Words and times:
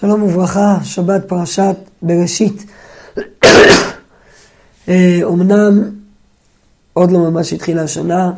שלום 0.00 0.22
וברכה, 0.22 0.78
שבת 0.84 1.28
פרשת 1.28 1.76
בראשית. 2.02 2.64
אומנם 5.22 5.82
עוד 6.92 7.10
לא 7.10 7.18
ממש 7.18 7.52
התחילה 7.52 7.82
השנה, 7.82 8.32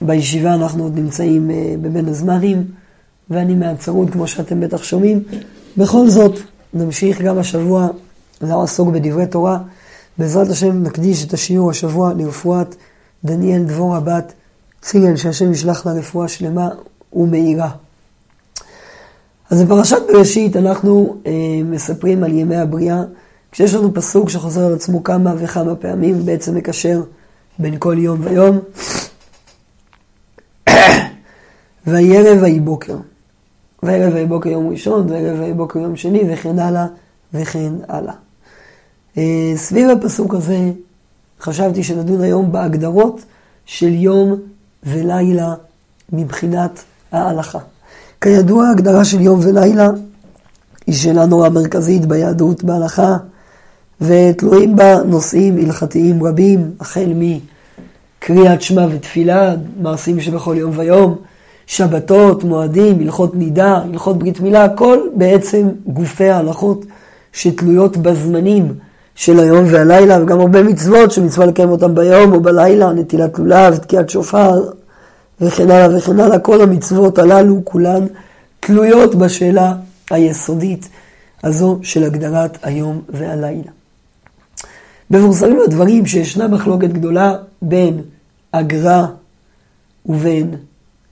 בישיבה 0.00 0.54
אנחנו 0.54 0.82
עוד 0.82 0.98
נמצאים 0.98 1.50
אה, 1.50 1.74
בבין 1.80 2.08
הזמנים, 2.08 2.64
ואני 3.30 3.54
מהצרות, 3.54 4.10
כמו 4.10 4.26
שאתם 4.26 4.60
בטח 4.60 4.82
שומעים. 4.82 5.22
בכל 5.76 6.08
זאת, 6.08 6.38
נמשיך 6.74 7.20
גם 7.20 7.38
השבוע 7.38 7.88
לעסוק 8.40 8.88
בדברי 8.88 9.26
תורה. 9.26 9.58
בעזרת 10.18 10.48
השם 10.48 10.82
נקדיש 10.82 11.24
את 11.24 11.32
השיעור 11.32 11.70
השבוע 11.70 12.12
לרפואת 12.14 12.74
דניאל 13.24 13.62
דבורה 13.64 14.00
בת 14.00 14.32
ציגל, 14.82 15.16
שהשם 15.16 15.52
ישלח 15.52 15.86
לה 15.86 15.92
רפואה 15.92 16.28
שלמה 16.28 16.68
ומהירה. 17.12 17.85
אז 19.50 19.62
בפרשת 19.62 20.02
בראשית 20.08 20.56
אנחנו 20.56 21.16
אה, 21.26 21.32
מספרים 21.64 22.24
על 22.24 22.32
ימי 22.32 22.56
הבריאה, 22.56 23.02
כשיש 23.52 23.74
לנו 23.74 23.94
פסוק 23.94 24.28
שחוזר 24.28 24.66
על 24.66 24.74
עצמו 24.74 25.04
כמה 25.04 25.34
וכמה 25.38 25.74
פעמים, 25.74 26.20
ובעצם 26.20 26.54
מקשר 26.54 27.02
בין 27.58 27.74
כל 27.78 27.96
יום 27.98 28.20
ויום. 28.22 28.58
ויהי 31.86 32.16
ערב 32.16 32.42
ויהי 32.42 32.60
בוקר. 32.60 32.96
וערב 33.82 34.14
ויהי 34.14 34.26
בוקר 34.26 34.48
יום 34.48 34.68
ראשון, 34.70 35.10
וערב 35.10 35.40
ויהי 35.40 35.54
בוקר 35.54 35.78
יום 35.78 35.96
שני, 35.96 36.22
וכן 36.32 36.58
הלאה 36.58 36.86
וכן 37.34 37.72
הלאה. 37.88 38.14
אה, 39.18 39.52
סביב 39.56 39.90
הפסוק 39.90 40.34
הזה 40.34 40.58
חשבתי 41.40 41.82
שנדון 41.82 42.20
היום 42.20 42.52
בהגדרות 42.52 43.20
של 43.66 43.94
יום 43.94 44.34
ולילה 44.82 45.54
מבחינת 46.12 46.80
ההלכה. 47.12 47.58
כידוע, 48.20 48.68
הגדרה 48.68 49.04
של 49.04 49.20
יום 49.20 49.40
ולילה 49.42 49.90
היא 50.86 50.94
שאלה 50.94 51.26
נורא 51.26 51.48
מרכזית 51.48 52.06
ביהדות, 52.06 52.64
בהלכה, 52.64 53.16
ותלויים 54.00 54.76
בה 54.76 55.02
נושאים 55.02 55.56
הלכתיים 55.56 56.24
רבים, 56.24 56.70
החל 56.80 57.12
מקריאת 57.16 58.62
שמע 58.62 58.86
ותפילה, 58.90 59.54
מעשים 59.80 60.20
שבכל 60.20 60.54
יום 60.58 60.70
ויום, 60.74 61.16
שבתות, 61.66 62.44
מועדים, 62.44 63.00
הלכות 63.00 63.34
נידה, 63.34 63.80
הלכות 63.92 64.18
ברית 64.18 64.40
מילה, 64.40 64.68
כל 64.68 64.98
בעצם 65.14 65.68
גופי 65.86 66.28
ההלכות 66.28 66.84
שתלויות 67.32 67.96
בזמנים 67.96 68.74
של 69.14 69.40
היום 69.40 69.64
והלילה, 69.70 70.22
וגם 70.22 70.40
הרבה 70.40 70.62
מצוות 70.62 71.10
שמצווה 71.10 71.46
לקיים 71.46 71.70
אותם 71.70 71.94
ביום 71.94 72.32
או 72.32 72.40
בלילה, 72.40 72.92
נטילת 72.92 73.38
לולב, 73.38 73.76
תקיעת 73.76 74.10
שופר, 74.10 74.62
וכן 75.40 75.70
הלאה 75.70 75.96
וכן 75.96 76.20
הלאה, 76.20 76.38
כל 76.38 76.62
המצוות 76.62 77.18
הללו 77.18 77.60
כולן 77.64 78.06
תלויות 78.60 79.14
בשאלה 79.14 79.74
היסודית 80.10 80.88
הזו 81.44 81.78
של 81.82 82.04
הגדרת 82.04 82.58
היום 82.62 83.02
והלילה. 83.08 83.70
מבורסמים 85.10 85.58
הדברים 85.64 86.06
שישנה 86.06 86.48
מחלוקת 86.48 86.88
גדולה 86.88 87.34
בין 87.62 88.02
הגר"א 88.52 89.06
ובין 90.06 90.54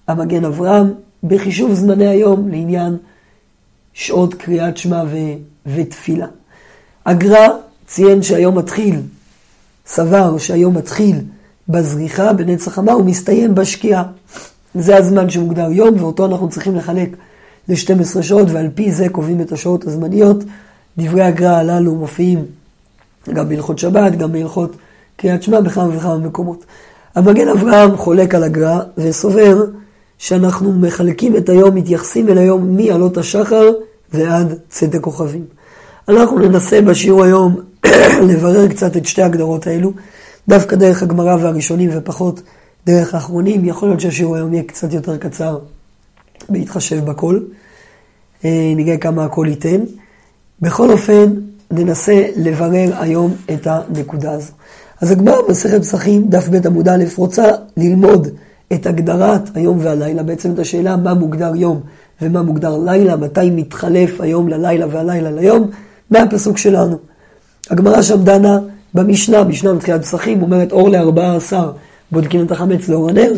המגן 0.08 0.44
אברהם 0.44 0.94
בחישוב 1.24 1.74
זמני 1.74 2.08
היום 2.08 2.48
לעניין 2.48 2.96
שעות 3.92 4.34
קריאת 4.34 4.76
שמע 4.76 5.02
ו- 5.06 5.72
ותפילה. 5.74 6.26
הגר"א 7.06 7.48
ציין 7.86 8.22
שהיום 8.22 8.58
מתחיל, 8.58 9.00
סבר 9.86 10.38
שהיום 10.38 10.76
מתחיל 10.76 11.20
בזריחה, 11.68 12.32
בנצח 12.32 12.78
המה, 12.78 12.92
הוא 12.92 13.04
מסתיים 13.04 13.54
בשקיעה. 13.54 14.02
זה 14.74 14.96
הזמן 14.96 15.30
שמוגדר 15.30 15.70
יום, 15.70 15.94
ואותו 16.02 16.26
אנחנו 16.26 16.48
צריכים 16.48 16.76
לחלק 16.76 17.16
ל-12 17.68 18.22
שעות, 18.22 18.50
ועל 18.50 18.68
פי 18.74 18.92
זה 18.92 19.08
קובעים 19.08 19.40
את 19.40 19.52
השעות 19.52 19.86
הזמניות. 19.86 20.44
דברי 20.98 21.22
הגר"א 21.22 21.48
הללו 21.48 21.94
מופיעים 21.94 22.44
גם 23.32 23.48
בהלכות 23.48 23.78
שבת, 23.78 24.12
גם 24.12 24.32
בהלכות 24.32 24.76
קריאת 25.16 25.42
שמע, 25.42 25.60
בכמה 25.60 25.96
וכמה 25.96 26.18
מקומות. 26.18 26.64
המגן 27.14 27.48
אברהם 27.48 27.96
חולק 27.96 28.34
על 28.34 28.44
הגר"א 28.44 28.80
וסובר 28.98 29.64
שאנחנו 30.18 30.72
מחלקים 30.72 31.36
את 31.36 31.48
היום, 31.48 31.74
מתייחסים 31.74 32.28
אל 32.28 32.38
היום 32.38 32.76
מעלות 32.76 33.16
השחר 33.16 33.70
ועד 34.12 34.54
צאת 34.68 34.94
הכוכבים. 34.94 35.44
אנחנו 36.08 36.38
ננסה 36.38 36.80
בשיעור 36.80 37.24
היום 37.24 37.60
לברר 38.28 38.68
קצת 38.68 38.96
את 38.96 39.06
שתי 39.06 39.22
ההגדרות 39.22 39.66
האלו. 39.66 39.92
דווקא 40.48 40.76
דרך 40.76 41.02
הגמרא 41.02 41.36
והראשונים 41.40 41.90
ופחות 41.92 42.42
דרך 42.86 43.14
האחרונים. 43.14 43.64
יכול 43.64 43.88
להיות 43.88 44.00
שהשיעור 44.00 44.36
היום 44.36 44.52
יהיה 44.52 44.62
קצת 44.62 44.92
יותר 44.92 45.16
קצר 45.16 45.58
בהתחשב 46.48 47.04
בכל. 47.04 47.40
אה, 48.44 48.72
נראה 48.76 48.96
כמה 48.96 49.24
הכל 49.24 49.46
ייתן. 49.48 49.80
בכל 50.60 50.90
אופן, 50.90 51.34
ננסה 51.70 52.26
לברר 52.36 52.90
היום 53.00 53.34
את 53.54 53.66
הנקודה 53.66 54.32
הזו. 54.32 54.52
אז 55.00 55.10
הגמרא 55.10 55.42
במסכת 55.48 55.80
פסחים, 55.80 56.24
דף 56.28 56.48
ב' 56.48 56.66
עמוד 56.66 56.88
א', 56.88 57.04
רוצה 57.16 57.44
ללמוד 57.76 58.28
את 58.72 58.86
הגדרת 58.86 59.56
היום 59.56 59.78
והלילה, 59.80 60.22
בעצם 60.22 60.52
את 60.52 60.58
השאלה 60.58 60.96
מה 60.96 61.14
מוגדר 61.14 61.52
יום 61.56 61.80
ומה 62.22 62.42
מוגדר 62.42 62.78
לילה, 62.78 63.16
מתי 63.16 63.50
מתחלף 63.50 64.20
היום 64.20 64.48
ללילה 64.48 64.86
והלילה 64.90 65.30
ליום, 65.30 65.70
מהפסוק 66.10 66.58
שלנו. 66.58 66.96
הגמרא 67.70 68.02
שם 68.02 68.24
דנה 68.24 68.58
במשנה, 68.94 69.44
משנה 69.44 69.72
מתחילת 69.72 70.02
פסחים, 70.02 70.42
אומרת 70.42 70.72
אור 70.72 70.88
לארבעה 70.88 71.36
עשר, 71.36 71.72
בודקים 72.10 72.46
את 72.46 72.50
החמץ 72.52 72.88
לאור 72.88 73.10
הנר, 73.10 73.32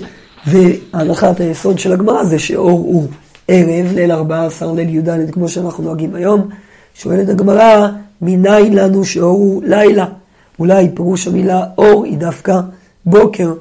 והנחת 0.46 1.40
היסוד 1.40 1.78
של 1.78 1.92
הגמרא 1.92 2.24
זה 2.24 2.38
שאור 2.38 2.70
הוא 2.70 3.08
ערב, 3.48 3.92
ליל 3.94 4.12
ארבעה 4.12 4.46
עשר, 4.46 4.72
ליל 4.72 4.94
י"ד, 4.94 5.30
כמו 5.32 5.48
שאנחנו 5.48 5.84
נוהגים 5.84 6.14
היום. 6.14 6.48
שואלת 6.94 7.28
הגמרא, 7.28 7.88
מניין 8.22 8.72
לנו 8.72 9.04
שאור 9.04 9.38
הוא 9.38 9.62
לילה? 9.64 10.06
אולי 10.58 10.88
פירוש 10.94 11.26
המילה 11.26 11.64
אור 11.78 12.04
היא 12.04 12.18
דווקא 12.18 12.60
בוקר. 13.06 13.52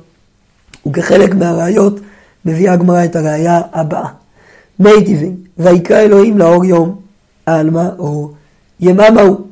וכחלק 0.86 1.36
מהראיות 1.36 2.00
מביאה 2.46 2.74
הגמרא 2.74 3.06
את 3.06 3.16
הראייה 3.16 3.62
הבאה. 3.74 4.08
מי 4.80 5.06
טבעי, 5.06 5.32
ויקרא 5.58 6.00
אלוהים 6.00 6.38
לאור 6.38 6.66
יום, 6.66 6.96
עלמא 7.46 7.90
אור 8.00 8.34
יממה 8.80 9.22
הוא. 9.22 9.45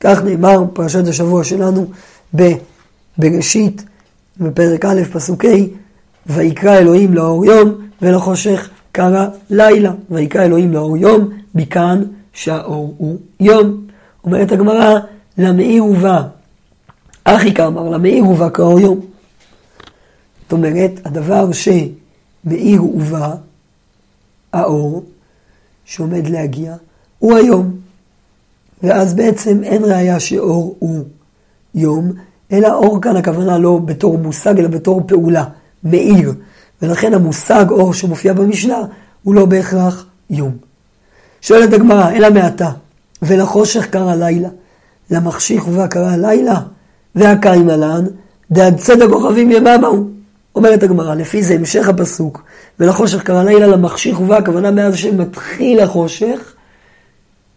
כך 0.00 0.22
נאמר 0.24 0.64
פרשת 0.72 1.08
השבוע 1.08 1.44
שלנו 1.44 1.86
בבראשית, 2.34 3.84
בפרק 4.40 4.84
א', 4.84 5.02
פסוק 5.12 5.44
ה', 5.44 5.48
ויקרא 6.26 6.78
אלוהים 6.78 7.14
לאור 7.14 7.44
יום 7.44 7.74
ולחושך 8.02 8.68
קרא 8.92 9.26
לילה. 9.50 9.92
ויקרא 10.10 10.44
אלוהים 10.44 10.72
לאור 10.72 10.96
יום, 10.96 11.28
מכאן 11.54 12.02
שהאור 12.32 12.94
הוא 12.98 13.18
יום. 13.40 13.86
אומרת 14.24 14.52
הגמרא, 14.52 14.98
למאיר 15.38 15.84
ובא. 15.84 16.22
אחי 17.24 17.54
כאמר, 17.54 17.88
למאיר 17.88 18.26
ובא 18.26 18.50
כאור 18.50 18.80
יום. 18.80 19.00
זאת 20.42 20.52
אומרת, 20.52 20.90
הדבר 21.04 21.48
שמאיר 21.52 22.84
ובא, 22.84 23.34
האור, 24.52 25.04
שעומד 25.84 26.28
להגיע, 26.28 26.74
הוא 27.18 27.34
היום. 27.36 27.83
ואז 28.82 29.14
בעצם 29.14 29.64
אין 29.64 29.84
ראיה 29.84 30.20
שאור 30.20 30.76
הוא 30.78 31.04
יום, 31.74 32.12
אלא 32.52 32.74
אור 32.74 33.02
כאן 33.02 33.16
הכוונה 33.16 33.58
לא 33.58 33.78
בתור 33.84 34.18
מושג, 34.18 34.58
אלא 34.58 34.68
בתור 34.68 35.02
פעולה, 35.06 35.44
מאיר. 35.84 36.34
ולכן 36.82 37.14
המושג 37.14 37.64
אור 37.70 37.94
שמופיע 37.94 38.32
במשנה 38.32 38.78
הוא 39.22 39.34
לא 39.34 39.46
בהכרח 39.46 40.06
יום. 40.30 40.56
שואלת 41.40 41.72
הגמרא, 41.72 42.10
אלא 42.10 42.30
מעתה, 42.30 42.70
ולחושך 43.22 43.86
קרא 43.86 44.14
לילה, 44.14 44.48
למחשיך 45.10 45.68
ובא 45.68 45.86
קרא 45.86 46.16
לילה, 46.16 46.60
והקיים 47.14 47.70
עלן, 47.70 48.04
דעד 48.50 48.76
צדק 48.76 49.06
כוכבים 49.12 49.50
יממה 49.50 49.86
הוא. 49.86 50.10
אומרת 50.54 50.82
הגמרא, 50.82 51.14
לפי 51.14 51.42
זה 51.42 51.54
המשך 51.54 51.88
הפסוק, 51.88 52.42
ולחושך 52.80 53.22
קרא 53.22 53.42
לילה, 53.42 53.66
למחשיך 53.66 54.20
ובא, 54.20 54.36
הכוונה 54.36 54.70
מאז 54.70 54.96
שמתחיל 54.96 55.80
החושך, 55.80 56.54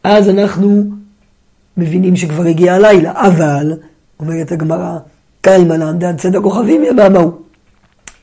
אז 0.04 0.30
אנחנו 0.30 0.84
מבינים 1.78 2.16
שכבר 2.16 2.44
הגיע 2.44 2.74
הלילה, 2.74 3.12
אבל, 3.16 3.74
אומרת 4.20 4.52
הגמרא, 4.52 4.98
קיים 5.42 5.72
עלן 5.72 6.00
דעת 6.00 6.18
צדק 6.18 6.40
כוכבים 6.42 6.84
יממה 6.84 7.20
הוא. 7.20 7.32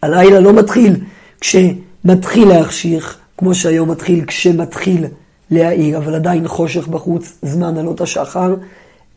הלילה 0.03 0.41
לא 0.41 0.53
מתחיל 0.53 0.97
כשמתחיל 1.41 2.49
להחשיך, 2.49 3.19
כמו 3.39 3.55
שהיום 3.55 3.91
מתחיל 3.91 4.25
כשמתחיל 4.25 5.07
להעיר, 5.51 5.99
אבל 5.99 6.15
עדיין 6.15 6.49
חושך 6.49 6.89
בחוץ, 6.89 7.39
זמן 7.43 7.79
עלות 7.79 8.01
השחר, 8.01 8.55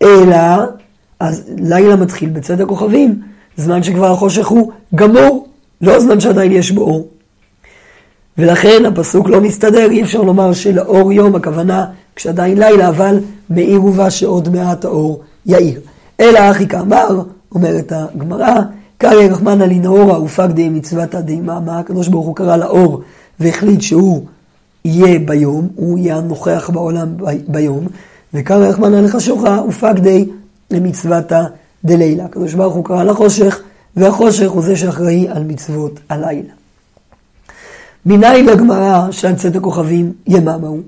אלא, 0.01 0.37
אז 1.19 1.43
לילה 1.59 1.95
מתחיל 1.95 2.29
בצד 2.29 2.61
הכוכבים, 2.61 3.21
זמן 3.57 3.83
שכבר 3.83 4.11
החושך 4.11 4.47
הוא 4.47 4.71
גמור, 4.95 5.47
לא 5.81 5.99
זמן 5.99 6.19
שעדיין 6.19 6.51
יש 6.51 6.71
בו 6.71 6.81
אור. 6.81 7.07
ולכן 8.37 8.85
הפסוק 8.85 9.29
לא 9.29 9.41
מסתדר, 9.41 9.91
אי 9.91 10.03
אפשר 10.03 10.21
לומר 10.21 10.53
שלאור 10.53 11.13
יום 11.13 11.35
הכוונה 11.35 11.85
כשעדיין 12.17 12.57
לילה, 12.57 12.89
אבל 12.89 13.19
מאיר 13.49 13.83
ובא 13.83 14.09
שעוד 14.09 14.49
מעט 14.49 14.85
האור 14.85 15.21
יאיר. 15.45 15.79
אלא 16.19 16.51
אחי 16.51 16.67
כאמר, 16.67 17.21
אומרת 17.51 17.91
הגמרא, 17.95 18.55
קרעי 18.97 19.29
רחמנא 19.29 19.63
לנאורה 19.63 20.21
ופקדי 20.23 20.69
מצוות 20.69 21.15
הדהימה, 21.15 21.59
מה 21.59 21.79
הקדוש 21.79 22.07
ברוך 22.07 22.27
הוא 22.27 22.35
קרא 22.35 22.57
לאור 22.57 23.01
והחליט 23.39 23.81
שהוא 23.81 24.25
יהיה 24.85 25.19
ביום, 25.19 25.67
הוא 25.75 25.97
יהיה 25.97 26.17
הנוכח 26.17 26.69
בעולם 26.73 27.07
ביום, 27.47 27.87
וכאן 28.33 28.61
רחמנא 28.61 28.95
לך 28.95 29.21
שוחה 29.21 29.61
ופקדי 29.67 30.25
למצוותא 30.71 31.43
דלילה. 31.85 32.25
הקדוש 32.25 32.53
ברוך 32.53 32.73
הוא 32.73 32.85
קרא 32.85 33.03
לחושך, 33.03 33.59
והחושך 33.95 34.49
הוא 34.49 34.61
זה 34.61 34.75
שאחראי 34.75 35.27
על 35.29 35.43
מצוות 35.43 35.99
הלילה. 36.09 36.53
מנין 38.05 38.45
לגמרא 38.45 39.11
שעל 39.11 39.35
צאת 39.35 39.55
הכוכבים 39.55 40.13
יממה 40.27 40.67
הוא? 40.67 40.81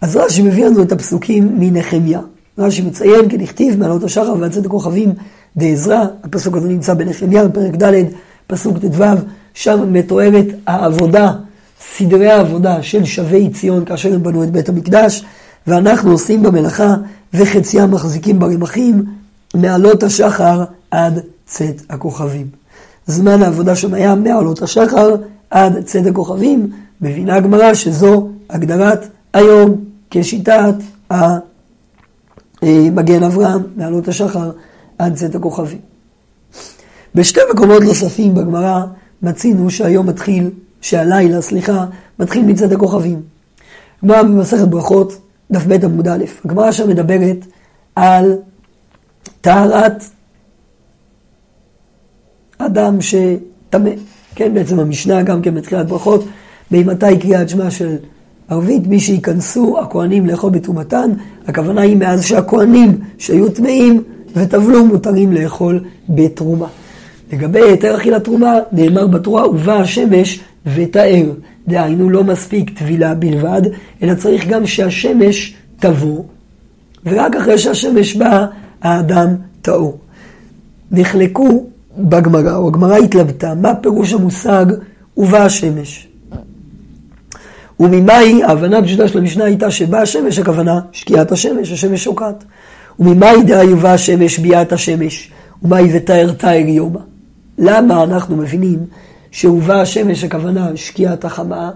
אז 0.00 0.16
רש"י 0.16 0.42
מביא 0.42 0.66
לנו 0.66 0.82
את 0.82 0.92
הפסוקים 0.92 1.56
מנחמיה. 1.58 2.20
רש"י 2.58 2.82
מציין 2.82 3.28
כי 3.28 3.36
נכתיב 3.36 3.78
מעלות 3.78 4.04
השחר 4.04 4.34
ועל 4.40 4.50
צאת 4.50 4.66
הכוכבים 4.66 5.12
דעזרא, 5.56 6.04
הפסוק 6.24 6.56
הזה 6.56 6.68
נמצא 6.68 6.94
בנחמיה 6.94 7.48
בפרק 7.48 7.74
ד', 7.82 8.04
פסוק 8.46 8.78
ט"ו, 8.78 9.04
שם 9.54 9.92
מתוארת 9.92 10.46
העבודה, 10.66 11.32
סדרי 11.96 12.30
העבודה 12.30 12.82
של 12.82 13.04
שבי 13.04 13.50
ציון 13.50 13.84
כאשר 13.84 14.14
הם 14.14 14.22
בנו 14.22 14.42
את 14.42 14.50
בית 14.50 14.68
המקדש, 14.68 15.24
ואנחנו 15.66 16.10
עושים 16.10 16.42
במלאכה 16.42 16.94
וחציים 17.34 17.90
מחזיקים 17.90 18.38
ברמחים 18.38 19.04
מעלות 19.54 20.02
השחר 20.02 20.64
עד 20.90 21.20
צאת 21.46 21.82
הכוכבים. 21.90 22.46
זמן 23.06 23.42
העבודה 23.42 23.76
שם 23.76 23.94
היה 23.94 24.14
מעלות 24.14 24.62
השחר 24.62 25.14
עד 25.50 25.84
צאת 25.84 26.06
הכוכבים, 26.06 26.70
מבינה 27.00 27.36
הגמרא 27.36 27.74
שזו 27.74 28.28
הגדרת 28.50 29.08
היום 29.32 29.84
כשיטת 30.10 30.74
המגן 32.62 33.22
אברהם, 33.22 33.62
מעלות 33.76 34.08
השחר 34.08 34.50
עד 34.98 35.14
צאת 35.14 35.34
הכוכבים. 35.34 35.78
בשתי 37.14 37.40
מקומות 37.52 37.82
נוספים 37.82 38.34
בגמרא 38.34 38.84
מצינו 39.22 39.70
שהיום 39.70 40.06
מתחיל, 40.06 40.50
שהלילה, 40.80 41.42
סליחה, 41.42 41.86
מתחיל 42.18 42.44
מצאת 42.44 42.72
הכוכבים. 42.72 43.22
גמרא 44.04 44.22
במסכת 44.22 44.68
ברכות, 44.68 45.18
דף 45.50 45.66
ב' 45.66 45.84
עמוד 45.84 46.08
א', 46.08 46.24
הגמרא 46.44 46.72
שם 46.72 46.88
מדברת 46.88 47.46
על 47.96 48.36
טהרת 49.40 50.04
אדם 52.58 52.98
שטמא. 53.00 53.90
כן, 54.34 54.54
בעצם 54.54 54.78
המשנה 54.78 55.22
גם 55.22 55.42
כן 55.42 55.54
בתחילת 55.54 55.86
ברכות, 55.86 56.24
ממתי 56.70 57.18
קריאת 57.18 57.48
שמע 57.48 57.70
של 57.70 57.96
ערבית, 58.52 58.86
מי 58.86 59.00
שייכנסו 59.00 59.78
הכהנים 59.80 60.26
לאכול 60.26 60.50
בתרומתן, 60.50 61.10
הכוונה 61.46 61.80
היא 61.80 61.96
מאז 61.96 62.24
שהכהנים 62.24 62.98
שהיו 63.18 63.48
טמאים 63.48 64.02
וטבלו 64.36 64.86
מותרים 64.86 65.32
לאכול 65.32 65.80
בתרומה. 66.08 66.66
לגבי 67.32 67.60
היתר 67.60 67.96
אכילת 67.96 68.24
תרומה, 68.24 68.58
נאמר 68.72 69.06
בתורה, 69.06 69.50
ובא 69.50 69.80
השמש 69.80 70.40
ותאר. 70.74 71.26
דהיינו, 71.68 72.10
לא 72.10 72.24
מספיק 72.24 72.78
טבילה 72.78 73.14
בלבד, 73.14 73.62
אלא 74.02 74.14
צריך 74.14 74.48
גם 74.48 74.66
שהשמש 74.66 75.54
תבוא, 75.78 76.22
ורק 77.06 77.36
אחרי 77.36 77.58
שהשמש 77.58 78.16
באה, 78.16 78.46
האדם 78.82 79.28
טהור. 79.62 79.98
נחלקו 80.92 81.64
בגמרא, 81.98 82.56
או 82.56 82.68
הגמרא 82.68 82.96
התלבטה, 82.96 83.54
מה 83.54 83.74
פירוש 83.74 84.12
המושג 84.12 84.66
ובא 85.16 85.44
השמש? 85.44 86.08
וממאי, 87.80 88.44
ההבנה 88.44 88.78
הפשוטה 88.78 89.08
של 89.08 89.18
המשנה 89.18 89.44
הייתה 89.44 89.70
שבאה 89.70 90.02
השמש, 90.02 90.38
הכוונה 90.38 90.80
שקיעת 90.92 91.32
השמש, 91.32 91.72
השמש 91.72 92.04
שוקעת. 92.04 92.44
וממאי 92.98 93.42
דהי 93.42 93.72
ובא 93.72 93.92
השמש 93.92 94.38
ביאת 94.38 94.72
השמש, 94.72 95.30
ומאי 95.62 95.90
ותאר 95.96 96.32
תאר 96.32 96.66
יומא. 96.66 97.00
למה 97.58 98.02
אנחנו 98.02 98.36
מבינים 98.36 98.78
שהובא 99.30 99.80
השמש, 99.80 100.24
הכוונה 100.24 100.70
שקיעת 100.74 101.24
החמה, 101.24 101.70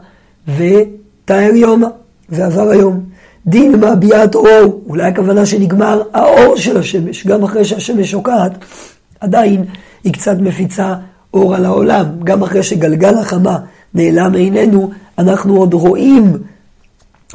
ותאר 0.56 1.50
יומא, 1.54 1.88
ועבר 2.28 2.68
היום. 2.68 3.00
דין 3.46 3.80
מה 3.80 3.94
ביאת 3.94 4.34
אור, 4.34 4.82
אולי 4.88 5.08
הכוונה 5.08 5.46
שנגמר 5.46 6.02
האור 6.12 6.56
של 6.56 6.76
השמש, 6.76 7.26
גם 7.26 7.44
אחרי 7.44 7.64
שהשמש 7.64 8.10
שוקעת, 8.10 8.52
עדיין 9.20 9.64
היא 10.04 10.12
קצת 10.12 10.36
מפיצה 10.40 10.94
אור 11.34 11.54
על 11.54 11.64
העולם. 11.64 12.06
גם 12.24 12.42
אחרי 12.42 12.62
שגלגל 12.62 13.18
החמה 13.18 13.58
נעלם 13.94 14.34
עינינו, 14.34 14.90
אנחנו 15.18 15.56
עוד 15.56 15.74
רואים 15.74 16.36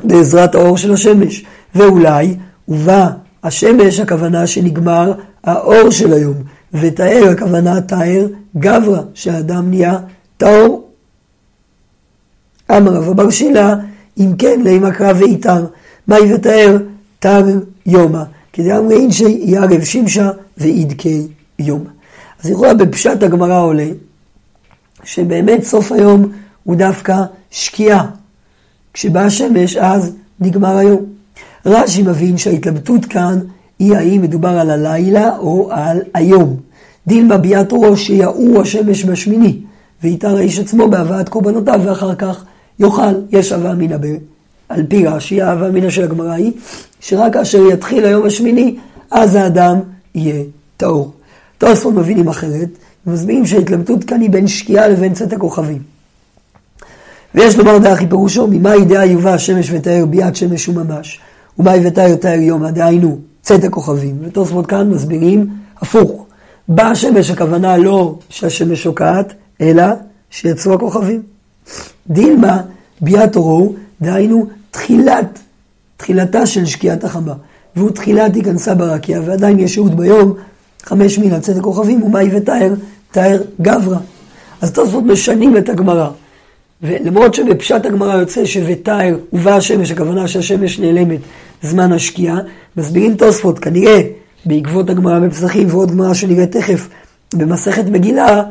בעזרת 0.03 0.55
האור 0.55 0.77
של 0.77 0.93
השמש. 0.93 1.45
ואולי 1.75 2.35
ובא 2.67 3.09
השמש, 3.43 3.99
הכוונה 3.99 4.47
שנגמר 4.47 5.13
האור 5.43 5.89
של 5.89 6.13
היום. 6.13 6.35
ותאר, 6.73 7.29
הכוונה 7.31 7.81
תאר 7.81 8.27
גברא, 8.57 9.01
שהאדם 9.13 9.69
נהיה 9.69 9.97
טהור. 10.37 10.87
אמר 12.71 12.91
רב 12.91 13.09
אבר 13.09 13.29
שילה, 13.29 13.75
אם 14.17 14.33
כן, 14.37 14.61
לאמא 14.63 14.91
קרא 14.91 15.13
ואיתר. 15.15 15.65
מהי 16.07 16.33
ותאר? 16.33 16.77
תר 17.19 17.45
יומא. 17.85 18.23
כדי 18.53 18.77
אמרי 18.77 19.11
שיערב 19.11 19.83
שמשה 19.83 20.29
ואידקי 20.57 21.27
יומא. 21.59 21.89
אז 22.43 22.51
לכאורה 22.51 22.73
בפשט 22.73 23.23
הגמרא 23.23 23.61
עולה 23.61 23.87
שבאמת 25.03 25.63
סוף 25.63 25.91
היום 25.91 26.31
הוא 26.63 26.75
דווקא 26.75 27.15
שקיעה. 27.51 28.05
כשבאה 28.93 29.25
השמש 29.25 29.75
אז 29.75 30.15
נגמר 30.39 30.77
היום. 30.77 31.05
רש"י 31.65 32.03
מבין 32.03 32.37
שההתלבטות 32.37 33.05
כאן 33.05 33.39
היא 33.79 33.95
האם 33.95 34.21
מדובר 34.21 34.49
על 34.49 34.69
הלילה 34.69 35.37
או 35.37 35.69
על 35.71 36.01
היום. 36.13 36.57
דין 37.07 37.31
מביעת 37.31 37.69
ראש 37.71 38.07
שיעור 38.07 38.61
השמש 38.61 39.05
בשמיני, 39.05 39.59
ויתר 40.03 40.37
האיש 40.37 40.59
עצמו 40.59 40.89
בהבאת 40.89 41.29
קורבנותיו 41.29 41.81
ואחר 41.83 42.15
כך 42.15 42.45
יאכל. 42.79 43.13
יש 43.29 43.51
הווה 43.51 43.71
אמינא 43.71 43.97
על 44.69 44.83
פי 44.89 45.07
רש"י, 45.07 45.41
ההווה 45.41 45.67
אמינא 45.69 45.89
של 45.89 46.03
הגמרא 46.03 46.31
היא 46.31 46.51
שרק 46.99 47.33
כאשר 47.33 47.65
יתחיל 47.71 48.05
היום 48.05 48.25
השמיני, 48.25 48.75
אז 49.11 49.35
האדם 49.35 49.79
יהיה 50.15 50.43
טהור. 50.77 51.13
תוספות 51.57 51.93
מבינים 51.93 52.27
אחרת, 52.27 52.69
ומסבירים 53.07 53.45
שההתלבטות 53.45 54.03
כאן 54.03 54.21
היא 54.21 54.29
בין 54.29 54.47
שקיעה 54.47 54.87
לבין 54.87 55.13
צאת 55.13 55.33
הכוכבים. 55.33 55.81
ויש 57.35 57.55
לומר 57.55 57.77
דאחי 57.77 58.07
פירושו, 58.07 58.47
ממאי 58.47 58.85
דעה 58.85 59.05
יובא 59.05 59.33
השמש 59.33 59.71
ותאר 59.71 60.05
ביאת 60.05 60.35
שמש 60.35 60.69
וממש, 60.69 61.19
ומאי 61.59 61.87
ותאר 61.87 62.15
תאר 62.15 62.39
יומא, 62.39 62.71
דהיינו 62.71 63.17
צאת 63.41 63.63
הכוכבים. 63.63 64.17
ותוספות 64.21 64.67
כאן 64.67 64.89
מסבירים 64.89 65.47
הפוך. 65.81 66.25
בא 66.67 66.83
השמש, 66.83 67.29
הכוונה 67.29 67.77
לא 67.77 68.15
שהשמש 68.29 68.83
שוקעת, 68.83 69.33
אלא 69.61 69.83
שיצאו 70.29 70.73
הכוכבים. 70.73 71.21
דילמה 72.09 72.61
ביאת 73.01 73.35
אורו, 73.35 73.73
דהיינו 74.01 74.47
תחילת, 74.71 75.39
תחילתה 75.97 76.45
של 76.45 76.65
שקיעת 76.65 77.03
החמה. 77.03 77.33
והוא 77.75 77.89
תחילת 77.89 78.35
היכנסה 78.35 78.75
ברקיע, 78.75 79.21
ועדיין 79.25 79.59
יש 79.59 79.73
שהות 79.73 79.95
ביום, 79.95 80.33
חמש 80.83 81.17
מילה 81.17 81.39
צאת 81.39 81.57
הכוכבים, 81.57 82.03
ומאי 82.03 82.29
ותאר, 82.37 82.73
תאר 83.11 83.41
גברא. 83.61 83.97
אז 84.61 84.71
תוספות 84.71 85.03
משנים 85.03 85.57
את 85.57 85.69
הגמרא. 85.69 86.09
ולמרות 86.83 87.33
שבפשט 87.33 87.85
הגמרא 87.85 88.15
יוצא 88.15 88.45
ש"ותאר" 88.45 89.17
ובא 89.33 89.55
השמש, 89.55 89.91
הכוונה 89.91 90.27
שהשמש 90.27 90.79
נעלמת 90.79 91.19
זמן 91.61 91.91
השקיעה, 91.91 92.37
מסבירים 92.77 93.15
תוספות, 93.15 93.59
כנראה 93.59 94.01
בעקבות 94.45 94.89
הגמרא 94.89 95.19
בפסחים 95.19 95.67
ועוד 95.69 95.91
גמרא 95.91 96.13
שנראה 96.13 96.45
תכף 96.45 96.89
במסכת 97.33 97.85
מגילה, 97.85 98.43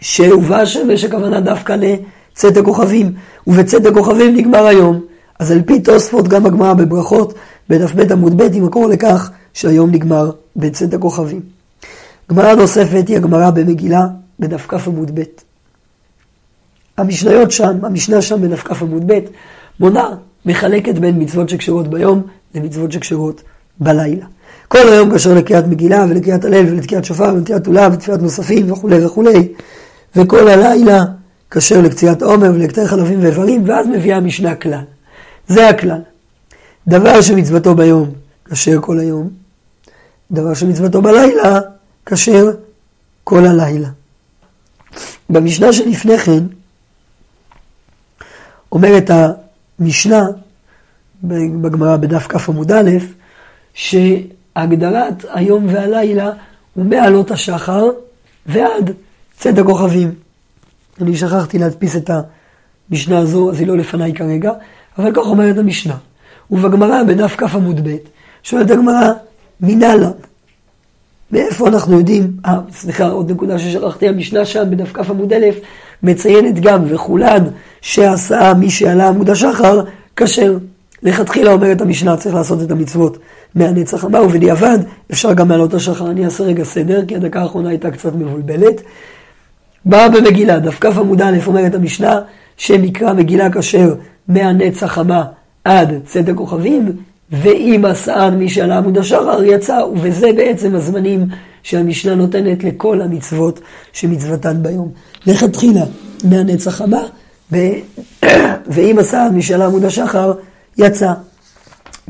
שהובא 0.00 0.60
השמש 0.60 1.04
הכוונה 1.04 1.40
דווקא 1.40 1.76
לצאת 1.80 2.56
הכוכבים, 2.56 3.12
ובצאת 3.46 3.86
הכוכבים 3.86 4.36
נגמר 4.36 4.66
היום. 4.66 5.00
אז 5.38 5.50
על 5.50 5.62
פי 5.62 5.80
תוספות 5.80 6.28
גם 6.28 6.46
הגמרא 6.46 6.74
בברכות, 6.74 7.34
בדף 7.68 7.92
ב' 7.94 8.12
עמוד 8.12 8.42
ב', 8.42 8.52
היא 8.52 8.62
מקור 8.62 8.86
לכך 8.86 9.30
שהיום 9.54 9.90
נגמר 9.90 10.30
בצאת 10.56 10.94
הכוכבים. 10.94 11.40
גמרא 12.30 12.54
נוספת 12.54 13.08
היא 13.08 13.16
הגמרא 13.16 13.50
במגילה, 13.50 14.06
בדף 14.40 14.66
כ' 14.68 14.88
עמוד 14.88 15.10
ב'. 15.14 15.43
המשניות 16.96 17.50
שם, 17.50 17.84
המשנה 17.84 18.22
שם 18.22 18.42
בדף 18.42 18.62
כ' 18.62 18.82
עמוד 18.82 19.12
ב', 19.12 19.18
מונה, 19.80 20.08
מחלקת 20.46 20.94
בין 20.94 21.22
מצוות 21.22 21.48
שקשורות 21.48 21.88
ביום 21.88 22.22
למצוות 22.54 22.92
שקשורות 22.92 23.42
בלילה. 23.78 24.26
כל 24.68 24.88
היום 24.88 25.14
קשור 25.14 25.34
לקריאת 25.34 25.66
מגילה 25.66 26.04
ולקריאת 26.08 26.44
הלל 26.44 26.66
ולתקיעת 26.68 27.04
שופר 27.04 27.34
ולתקיעת 27.34 27.66
עולה 27.66 27.88
ותפילת 27.92 28.22
נוספים 28.22 28.72
וכולי 28.72 29.04
וכולי. 29.04 29.48
וכל 30.16 30.48
הלילה 30.48 31.04
קשר 31.48 31.80
לקציעת 31.80 32.22
עומר 32.22 32.50
ולקטר 32.54 32.86
חלבים 32.86 33.22
ואיברים, 33.22 33.62
ואז 33.66 33.86
מביאה 33.86 34.16
המשנה 34.16 34.54
כלל. 34.54 34.84
זה 35.48 35.68
הכלל. 35.68 36.00
דבר 36.88 37.20
שמצוותו 37.20 37.74
ביום, 37.74 38.10
כשר 38.50 38.80
כל 38.80 38.98
היום. 38.98 39.30
דבר 40.30 40.54
שמצוותו 40.54 41.02
בלילה, 41.02 41.60
כשר 42.06 42.50
כל 43.24 43.46
הלילה. 43.46 43.88
במשנה 45.30 45.72
שלפני 45.72 46.18
כן, 46.18 46.44
אומרת 48.74 49.10
המשנה, 49.78 50.26
בגמרא 51.22 51.96
בדף 51.96 52.26
כ 52.28 52.48
עמוד 52.48 52.72
א', 52.72 52.90
שהגדרת 53.74 55.24
היום 55.34 55.66
והלילה 55.68 56.30
הוא 56.74 56.84
מעלות 56.84 57.30
השחר 57.30 57.90
ועד 58.46 58.90
צאת 59.38 59.58
הכוכבים. 59.58 60.14
אני 61.00 61.16
שכחתי 61.16 61.58
להדפיס 61.58 61.96
את 61.96 62.10
המשנה 62.90 63.18
הזו, 63.18 63.50
אז 63.50 63.60
היא 63.60 63.66
לא 63.66 63.76
לפניי 63.76 64.14
כרגע, 64.14 64.52
אבל 64.98 65.10
כך 65.14 65.26
אומרת 65.26 65.58
המשנה. 65.58 65.96
ובגמרא, 66.50 67.02
בדף 67.02 67.36
כ 67.36 67.54
עמוד 67.54 67.88
ב', 67.88 67.96
שואלת 68.42 68.70
הגמרא, 68.70 69.12
מנהלן. 69.60 70.10
מאיפה 71.30 71.68
אנחנו 71.68 71.98
יודעים, 71.98 72.36
אה, 72.46 72.58
סליחה, 72.72 73.06
עוד 73.06 73.30
נקודה 73.30 73.58
ששכחתי, 73.58 74.08
המשנה 74.08 74.44
שם 74.44 74.70
בדף 74.70 74.92
כ 74.92 75.10
עמוד 75.10 75.32
א', 75.32 75.46
מציינת 76.04 76.60
גם 76.60 76.84
וכולן 76.88 77.44
שעשה 77.80 78.54
מי 78.54 78.70
שעלה 78.70 79.08
עמוד 79.08 79.30
השחר, 79.30 79.80
כשר. 80.16 80.58
לכתחילה 81.02 81.52
אומרת 81.52 81.80
המשנה, 81.80 82.16
צריך 82.16 82.34
לעשות 82.34 82.62
את 82.62 82.70
המצוות 82.70 83.18
מהנצח 83.54 84.04
הבא, 84.04 84.18
ובדיעבד 84.18 84.78
אפשר 85.12 85.32
גם 85.32 85.48
מעלות 85.48 85.74
השחר. 85.74 86.10
אני 86.10 86.24
אעשה 86.24 86.44
רגע 86.44 86.64
סדר, 86.64 87.04
כי 87.08 87.16
הדקה 87.16 87.42
האחרונה 87.42 87.68
הייתה 87.68 87.90
קצת 87.90 88.14
מבולבלת. 88.14 88.80
באה 89.84 90.08
במגילה, 90.08 90.58
דף 90.58 90.78
כ 90.80 90.84
עמוד 90.84 91.22
א', 91.22 91.36
אומרת 91.46 91.74
המשנה, 91.74 92.20
שמקרא 92.56 93.12
מגילה 93.12 93.50
כשר 93.50 93.94
מהנצח 94.28 94.98
הבא 94.98 95.22
עד 95.64 96.00
צאת 96.04 96.28
הכוכבים, 96.28 96.92
ואם 97.30 97.84
עשאן 97.84 98.34
מי 98.38 98.48
שעלה 98.48 98.78
עמוד 98.78 98.98
השחר 98.98 99.44
יצא, 99.44 99.80
וזה 99.94 100.32
בעצם 100.36 100.74
הזמנים 100.74 101.26
שהמשנה 101.62 102.14
נותנת 102.14 102.64
לכל 102.64 103.00
המצוות 103.00 103.60
שמצוותן 103.92 104.62
ביום. 104.62 104.90
לכתחילה, 105.26 105.84
מהנצח 106.24 106.80
הבא, 106.80 107.00
ואם 108.74 108.96
עשאן 108.98 109.28
מי 109.34 109.42
שעלה 109.42 109.66
עמוד 109.66 109.84
השחר 109.84 110.32
יצא. 110.78 111.12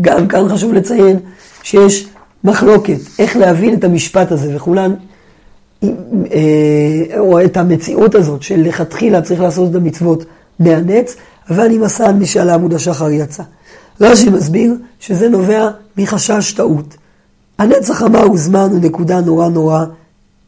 גם 0.01 0.29
כאן 0.29 0.49
חשוב 0.49 0.73
לציין 0.73 1.19
שיש 1.63 2.07
מחלוקת 2.45 2.99
איך 3.19 3.37
להבין 3.37 3.75
את 3.75 3.85
המשפט 3.85 4.33
הזה, 4.33 4.57
וכולן, 4.57 4.95
אה, 5.83 5.89
או 7.19 7.45
את 7.45 7.57
המציאות 7.57 8.15
הזאת 8.15 8.43
של 8.43 8.61
לכתחילה 8.61 9.23
צריך 9.23 9.41
לעשות 9.41 9.71
את 9.71 9.75
המצוות 9.75 10.25
מהנץ, 10.59 11.17
אבל 11.51 11.73
אם 11.73 11.83
עשן 11.85 12.17
מי 12.19 12.27
שעלה 12.27 12.55
עמוד 12.55 12.75
השחר 12.75 13.11
יצא. 13.11 13.43
רש"י 14.01 14.31
מסביר 14.31 14.75
שזה 15.01 15.29
נובע 15.29 15.71
מחשש 15.97 16.53
טעות. 16.53 16.97
הנצח 17.59 18.03
אמר 18.03 18.23
הוא 18.23 18.39
זמן 18.39 18.69
הוא 18.71 18.81
נקודה 18.81 19.21
נורא 19.21 19.49
נורא, 19.49 19.85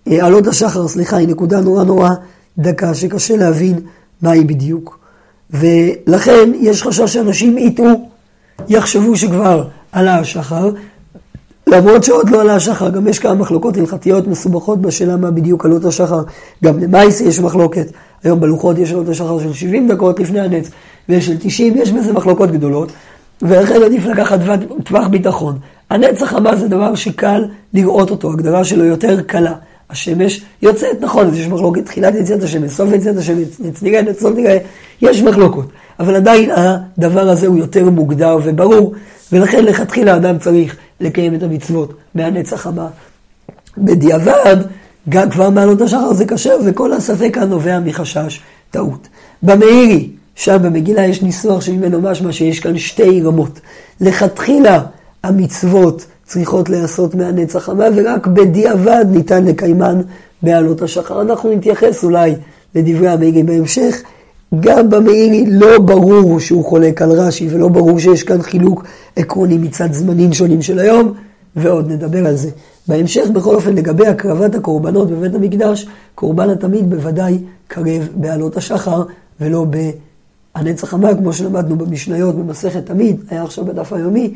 אה, 0.08 0.26
עלות 0.26 0.46
השחר, 0.46 0.88
סליחה, 0.88 1.16
היא 1.16 1.28
נקודה 1.28 1.60
נורא 1.60 1.84
נורא 1.84 2.10
דקה, 2.58 2.94
שקשה 2.94 3.36
להבין 3.36 3.80
מהי 4.22 4.44
בדיוק. 4.44 4.98
ולכן 5.50 6.50
יש 6.60 6.82
חשש 6.82 7.12
שאנשים 7.12 7.58
יטעו, 7.58 8.08
יחשבו 8.68 9.16
שכבר 9.16 9.64
עלה 9.92 10.18
השחר, 10.18 10.70
למרות 11.66 12.04
שעוד 12.04 12.30
לא 12.30 12.40
עלה 12.40 12.54
השחר, 12.54 12.90
גם 12.90 13.08
יש 13.08 13.18
כמה 13.18 13.34
מחלוקות 13.34 13.76
הלכתיות 13.76 14.26
מסובכות 14.26 14.80
בשאלה 14.80 15.16
מה 15.16 15.30
בדיוק 15.30 15.64
עלות 15.64 15.84
השחר. 15.84 16.22
גם 16.64 16.78
למייס 16.78 17.20
יש 17.20 17.40
מחלוקת, 17.40 17.86
היום 18.24 18.40
בלוחות 18.40 18.78
יש 18.78 18.92
עלות 18.92 19.08
השחר 19.08 19.38
של 19.38 19.52
70 19.52 19.88
דקות 19.88 20.20
לפני 20.20 20.40
הנץ, 20.40 20.70
ויש 21.08 21.26
של 21.26 21.36
90, 21.40 21.76
יש 21.76 21.92
בזה 21.92 22.12
מחלוקות 22.12 22.50
גדולות. 22.50 22.92
ולכן 23.42 23.82
עדיף 23.82 24.06
לקחת 24.06 24.38
טווח 24.84 25.06
ביטחון. 25.06 25.58
הנצח 25.90 26.34
הבא 26.34 26.56
זה 26.56 26.68
דבר 26.68 26.94
שקל 26.94 27.44
לראות 27.74 28.10
אותו, 28.10 28.32
הגדרה 28.32 28.64
שלו 28.64 28.84
יותר 28.84 29.22
קלה. 29.22 29.54
השמש 29.90 30.44
יוצאת, 30.62 31.00
נכון, 31.00 31.26
אז 31.26 31.38
יש 31.38 31.46
מחלוקת 31.46 31.84
תחילת 31.84 32.14
יציאת 32.14 32.42
השמש, 32.42 32.70
סוף 32.70 32.92
יציאת 32.92 33.16
השמש, 33.16 33.48
לא 34.22 34.30
נראה, 34.30 34.58
יש 35.02 35.22
מחלוקות. 35.22 35.66
אבל 36.00 36.14
עדיין 36.14 36.50
הדבר 36.50 37.28
הזה 37.28 37.46
הוא 37.46 37.58
יותר 37.58 37.90
מוגדר 37.90 38.38
וברור, 38.44 38.94
ולכן 39.32 39.64
לכתחילה 39.64 40.14
האדם 40.14 40.38
צריך 40.38 40.76
לקיים 41.00 41.34
את 41.34 41.42
המצוות 41.42 41.94
מהנצח 42.14 42.66
הבא. 42.66 42.86
בדיעבד, 43.78 44.56
גם 45.08 45.30
כבר 45.30 45.50
מעלות 45.50 45.80
השחר 45.80 46.12
זה 46.12 46.26
כשר, 46.26 46.56
וכל 46.64 46.92
הספק 46.92 47.30
כאן 47.34 47.48
נובע 47.48 47.78
מחשש 47.80 48.40
טעות. 48.70 49.08
במאירי, 49.42 50.10
שם 50.34 50.58
במגילה 50.62 51.06
יש 51.06 51.22
ניסוח 51.22 51.60
שממנו 51.60 52.00
משמע 52.00 52.32
שיש 52.32 52.60
כאן 52.60 52.78
שתי 52.78 53.22
רמות. 53.22 53.60
לכתחילה 54.00 54.82
המצוות 55.22 56.06
צריכות 56.26 56.68
להיעשות 56.68 57.14
מהנצח 57.14 57.68
הבא, 57.68 57.88
ורק 57.96 58.26
בדיעבד 58.26 59.04
ניתן 59.10 59.44
לקיימן 59.44 60.00
בעלות 60.42 60.82
השחר. 60.82 61.22
אנחנו 61.22 61.52
נתייחס 61.52 62.04
אולי 62.04 62.34
לדברי 62.74 63.08
המאירי 63.08 63.42
בהמשך. 63.42 64.02
גם 64.60 64.90
במאירי 64.90 65.44
לא 65.48 65.78
ברור 65.78 66.40
שהוא 66.40 66.64
חולק 66.64 67.02
על 67.02 67.10
רש"י, 67.10 67.48
ולא 67.50 67.68
ברור 67.68 67.98
שיש 67.98 68.22
כאן 68.22 68.42
חילוק 68.42 68.84
עקרוני 69.16 69.58
מצד 69.58 69.92
זמנים 69.92 70.32
שונים 70.32 70.62
של 70.62 70.78
היום, 70.78 71.12
ועוד 71.56 71.90
נדבר 71.90 72.26
על 72.26 72.36
זה. 72.36 72.50
בהמשך, 72.88 73.26
בכל 73.32 73.54
אופן, 73.54 73.74
לגבי 73.74 74.06
הקרבת 74.06 74.54
הקורבנות 74.54 75.10
בבית 75.10 75.34
המקדש, 75.34 75.86
קורבן 76.14 76.50
התמיד 76.50 76.90
בוודאי 76.90 77.38
קרב 77.68 78.08
בעלות 78.14 78.56
השחר, 78.56 79.02
ולא 79.40 79.66
בהנצח 80.54 80.94
המה, 80.94 81.14
כמו 81.14 81.32
שלמדנו 81.32 81.76
במשניות 81.76 82.34
במסכת 82.34 82.86
תמיד, 82.86 83.16
היה 83.30 83.42
עכשיו 83.42 83.64
בדף 83.64 83.92
היומי, 83.92 84.34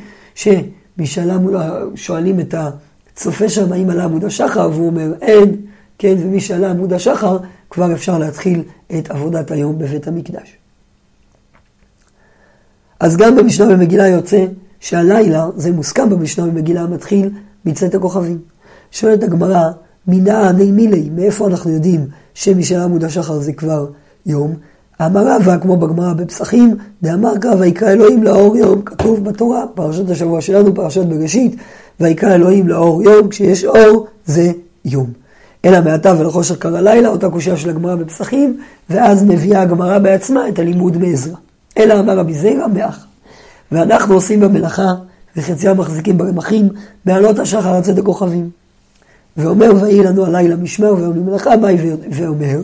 ששואלים 1.06 2.40
את 2.40 2.54
הצופה 2.54 3.48
שם 3.48 3.72
האם 3.72 3.90
עלה 3.90 4.04
עמוד 4.04 4.24
השחר, 4.24 4.70
והוא 4.72 4.86
אומר 4.86 5.12
אין, 5.20 5.56
כן, 5.98 6.14
ומי 6.18 6.40
שעלה 6.40 6.70
עמוד 6.70 6.92
השחר, 6.92 7.38
כבר 7.70 7.92
אפשר 7.92 8.18
להתחיל 8.18 8.62
את 8.98 9.10
עבודת 9.10 9.50
היום 9.50 9.78
בבית 9.78 10.08
המקדש. 10.08 10.56
אז 13.00 13.16
גם 13.16 13.36
במשנה 13.36 13.66
במגילה 13.66 14.08
יוצא 14.08 14.46
שהלילה, 14.80 15.48
זה 15.56 15.72
מוסכם 15.72 16.10
במשנה 16.10 16.46
במגילה, 16.46 16.86
מתחיל 16.86 17.30
מצאת 17.64 17.94
הכוכבים. 17.94 18.38
שואלת 18.90 19.22
הגמרא, 19.22 19.70
מנע 20.06 20.52
מילי, 20.52 21.10
מאיפה 21.14 21.46
אנחנו 21.46 21.70
יודעים 21.70 22.06
שמשל 22.34 22.80
עמוד 22.80 23.04
השחר 23.04 23.38
זה 23.38 23.52
כבר 23.52 23.86
יום? 24.26 24.54
אמר 25.06 25.36
רבא, 25.36 25.58
כמו 25.58 25.76
בגמרא 25.76 26.12
בפסחים, 26.12 26.76
דאמר 27.02 27.38
קרא 27.38 27.54
ויקרא 27.54 27.88
אלוהים 27.88 28.22
לאור 28.22 28.56
יום, 28.56 28.82
כתוב 28.82 29.24
בתורה, 29.24 29.64
פרשת 29.74 30.10
השבוע 30.10 30.40
שלנו, 30.40 30.74
פרשת 30.74 31.04
בראשית, 31.04 31.56
ויקרא 32.00 32.34
אלוהים 32.34 32.68
לאור 32.68 33.02
יום, 33.02 33.28
כשיש 33.28 33.64
אור 33.64 34.06
זה 34.26 34.52
יום. 34.84 35.06
אלא 35.64 35.80
מעתה 35.80 36.14
ולחושך 36.18 36.58
קרא 36.58 36.80
לילה, 36.80 37.08
אותה 37.08 37.30
קושייה 37.30 37.56
של 37.56 37.70
הגמרא 37.70 37.94
בפסחים, 37.94 38.60
ואז 38.90 39.24
מביאה 39.24 39.62
הגמרא 39.62 39.98
בעצמה 39.98 40.48
את 40.48 40.58
הלימוד 40.58 40.96
מעזרא. 40.96 41.36
אלא 41.78 42.00
אמר 42.00 42.18
רבי 42.18 42.34
זירא 42.34 42.66
באח. 42.66 43.06
ואנחנו 43.72 44.14
עושים 44.14 44.40
במלאכה, 44.40 44.94
וחציים 45.36 45.76
מחזיקים 45.76 46.18
ברמחים, 46.18 46.68
בעלות 47.04 47.38
השחר 47.38 47.74
הצד 47.74 47.98
הכוכבים. 47.98 48.50
ואומר 49.36 49.70
ויהי 49.80 50.02
לנו 50.02 50.26
הלילה 50.26 50.56
משמר 50.56 50.94
ויום 50.94 51.16
למלאכה, 51.16 51.56
מה 51.56 51.68
ואומר, 52.10 52.60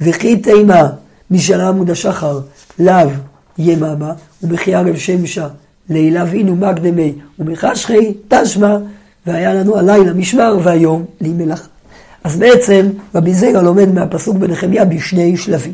וכי 0.00 0.36
תימה 0.36 0.88
משאלה 1.34 1.68
עמוד 1.68 1.90
השחר, 1.90 2.40
לאו 2.78 3.08
יממה, 3.58 4.12
ומחי 4.42 4.74
ערב 4.74 4.96
שמשה, 4.96 5.48
לילה 5.88 6.24
ואינו 6.30 6.56
מקדמי, 6.56 7.12
ומחשכי 7.38 8.14
תשמע, 8.28 8.76
והיה 9.26 9.54
לנו 9.54 9.78
הלילה 9.78 10.12
משמר 10.12 10.58
והיום 10.62 11.04
למלאכה. 11.20 11.68
אז 12.24 12.36
בעצם 12.36 12.86
רבי 13.14 13.34
זירא 13.34 13.62
לומד 13.62 13.94
מהפסוק 13.94 14.36
בנחמיה 14.36 14.84
בשני 14.84 15.36
שלבים. 15.36 15.72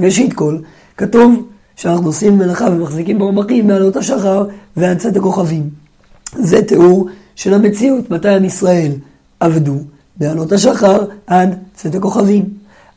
ראשית 0.00 0.32
כל, 0.32 0.58
כתוב 0.96 1.48
שאנחנו 1.76 2.06
עושים 2.06 2.38
מלאכה 2.38 2.64
ומחזיקים 2.64 3.18
ברמחים 3.18 3.66
מעלות 3.66 3.96
השחר 3.96 4.46
ועד 4.76 5.16
הכוכבים. 5.16 5.70
זה 6.32 6.62
תיאור 6.62 7.08
של 7.34 7.54
המציאות, 7.54 8.10
מתי 8.10 8.28
עם 8.28 8.44
ישראל 8.44 8.92
עבדו 9.40 9.76
בעלות 10.16 10.52
השחר 10.52 11.04
עד 11.26 11.58
צאת 11.74 11.94
הכוכבים. 11.94 12.44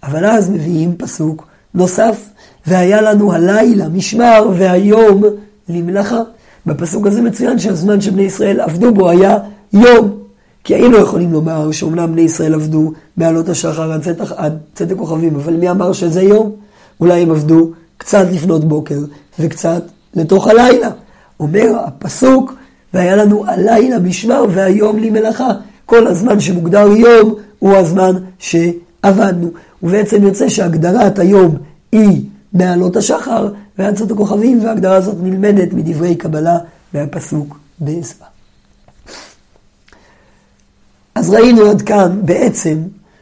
אבל 0.04 0.26
אז 0.26 0.50
מביאים 0.50 0.96
פסוק 0.98 1.49
נוסף, 1.74 2.30
והיה 2.68 3.02
לנו 3.02 3.34
הלילה 3.34 3.90
משמר 3.90 4.50
והיום 4.58 5.24
למלאכה. 5.70 6.22
בפסוק 6.66 7.08
הזה 7.08 7.22
מצוין 7.22 7.60
שהזמן 7.60 8.02
שבני 8.02 8.22
ישראל 8.22 8.60
עבדו 8.60 8.94
בו 8.94 9.10
היה 9.10 9.38
יום. 9.74 10.20
כי 10.64 10.76
היינו 10.76 10.98
יכולים 10.98 11.34
לומר 11.34 11.72
שאומנם 11.72 12.12
בני 12.12 12.22
ישראל 12.22 12.54
עבדו 12.54 12.92
מעלות 13.18 13.50
השחר 13.50 13.92
עד 14.38 14.58
צאת, 14.74 14.92
הכוכבים, 14.92 15.36
אבל 15.36 15.54
מי 15.54 15.70
אמר 15.70 15.94
שזה 15.94 16.22
יום? 16.22 16.52
אולי 17.00 17.22
הם 17.22 17.32
עבדו 17.32 17.72
קצת 17.98 18.26
לפנות 18.32 18.66
בוקר 18.66 19.00
וקצת 19.40 19.82
לתוך 20.16 20.48
הלילה. 20.48 20.90
אומר 21.40 21.80
הפסוק, 21.86 22.54
והיה 22.94 23.16
לנו 23.16 23.46
הלילה 23.48 24.00
משמר 24.00 24.46
והיום 24.50 25.00
לי 25.00 25.10
מלאכה. 25.10 25.50
כל 25.86 26.08
הזמן 26.08 26.40
שמוגדר 26.40 26.88
יום 26.88 27.36
הוא 27.60 27.76
הזמן 27.76 28.12
שעבדנו. 29.06 29.50
ובעצם 29.84 30.24
יוצא 30.24 30.50
שהגדרת 30.50 31.20
היום 31.20 31.56
היא 31.92 32.22
מעלות 32.54 32.96
השחר 32.96 33.50
ועד 33.78 33.96
צאת 33.96 34.12
הכוכבים, 34.12 34.64
וההגדרה 34.64 34.96
הזאת 34.96 35.16
נלמדת 35.22 35.74
מדברי 35.74 36.16
קבלה 36.16 36.58
מהפסוק 36.94 37.60
בעזרא. 37.80 38.26
אז 41.16 41.30
ראינו 41.30 41.66
עד 41.66 41.82
כאן 41.82 42.22
בעצם 42.26 42.78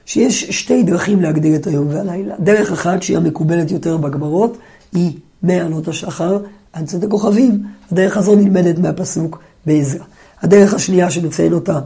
שיש 0.06 0.44
שתי 0.44 0.84
דרכים 0.84 1.22
להגדיר 1.22 1.56
את 1.56 1.68
היום 1.68 1.88
והלילה. 1.90 2.36
דרך 2.40 2.72
אחת 2.72 3.04
שהיא 3.04 3.18
המקובלת 3.18 3.72
יותר 3.72 3.98
בגמרות, 3.98 4.58
היא 4.94 5.12
מעלות 5.44 5.88
השחר 5.88 6.38
עד 6.74 7.04
הכוכבים. 7.04 7.64
הדרך 7.92 8.18
הזו 8.18 8.36
נלמדת 8.36 8.80
מהפסוק 8.80 9.40
בעזרא. 9.66 10.04
הדרך 10.42 10.74
השנייה 10.74 11.12
שנציין 11.12 11.54
אותה, 11.54 11.80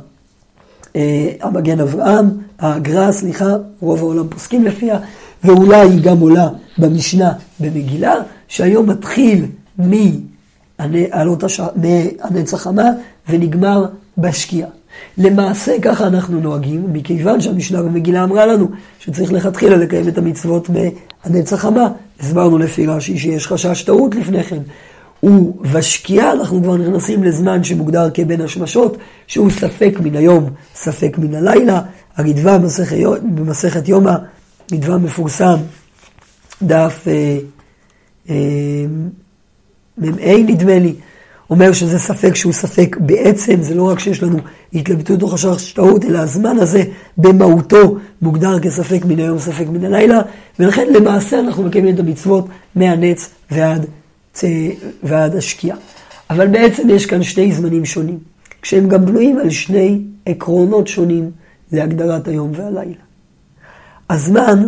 אה, 0.96 1.32
המגן 1.42 1.80
אברהם, 1.80 2.30
הגר"א, 2.62 3.12
סליחה, 3.12 3.56
רוב 3.82 4.00
העולם 4.00 4.28
פוסקים 4.30 4.66
לפיה, 4.66 5.00
ואולי 5.44 5.90
היא 5.90 6.02
גם 6.04 6.20
עולה 6.20 6.48
במשנה 6.78 7.32
במגילה, 7.60 8.14
שהיום 8.48 8.90
מתחיל 8.90 9.46
מהנץ 11.76 12.54
החמה 12.54 12.90
ונגמר 13.30 13.86
בשקיעה. 14.18 14.70
למעשה 15.18 15.72
ככה 15.82 16.08
אנחנו 16.08 16.40
נוהגים, 16.40 16.94
מכיוון 16.94 17.42
שהמשנה 17.42 17.82
במגילה 17.82 18.24
אמרה 18.24 18.46
לנו 18.46 18.68
שצריך 19.00 19.34
לכתחילה 19.34 19.78
לקיים 19.78 20.08
את 20.08 20.18
המצוות 20.18 20.70
מהנץ 20.70 21.54
החמה. 21.54 21.88
הסברנו 22.20 22.58
לפי 22.58 22.88
רש"י 22.88 23.18
שיש 23.18 23.48
חשש 23.48 23.84
טעות 23.84 24.16
לפני 24.16 24.44
כן. 24.44 24.62
ובשקיעה 25.24 26.32
אנחנו 26.32 26.64
כבר 26.64 26.78
נכנסים 26.78 27.24
לזמן 27.24 27.64
שמוגדר 27.64 28.10
כבין 28.14 28.42
השמשות, 28.42 28.98
שהוא 29.28 29.50
ספק 29.50 29.94
מן 30.04 30.16
היום, 30.16 30.50
ספק 30.76 31.18
מן 31.18 31.36
הלילה. 31.36 31.82
הרידווה 32.16 32.58
במסכת 33.36 33.88
יומא, 33.88 34.14
רידווה 34.72 34.98
מפורסם, 34.98 35.58
דף 36.62 37.08
אה, 37.08 37.38
אה, 38.30 38.36
מ"ה 39.98 40.38
נדמה 40.38 40.80
לי, 40.80 40.96
אומר 41.50 41.74
שזה 41.74 42.00
ספק 42.00 42.36
שהוא 42.36 42.54
ספק 42.54 42.98
בעצם, 43.00 43.62
זה 43.62 43.76
לא 43.76 43.90
רק 43.90 44.00
שיש 44.00 44.24
לנו 44.24 44.38
התלבטות 44.74 45.22
או 45.22 45.28
חשש 45.28 45.74
טעות, 45.74 46.06
אלא 46.06 46.20
הזמן 46.20 46.58
הזה 46.58 46.84
במהותו 47.18 47.98
מוגדר 48.22 48.60
כספק 48.60 49.06
מן 49.06 49.20
היום, 49.20 49.40
ספק 49.40 49.66
מן 49.72 49.86
הלילה, 49.86 50.22
ולכן 50.60 50.88
למעשה 50.94 51.40
אנחנו 51.40 51.64
מקיימים 51.64 51.96
את 51.96 52.00
המצוות 52.00 52.48
מהנץ 52.76 53.30
ועד, 53.52 53.86
ועד 55.04 55.36
השקיעה. 55.36 55.78
אבל 56.30 56.48
בעצם 56.48 56.90
יש 56.90 57.06
כאן 57.06 57.24
שני 57.24 57.52
זמנים 57.52 57.86
שונים, 57.86 58.20
כשהם 58.62 58.88
גם 58.88 59.06
בנויים 59.06 59.38
על 59.38 59.50
שני 59.50 60.02
עקרונות 60.26 60.88
שונים 60.88 61.32
להגדרת 61.72 62.28
היום 62.28 62.52
והלילה. 62.56 63.02
הזמן, 64.10 64.66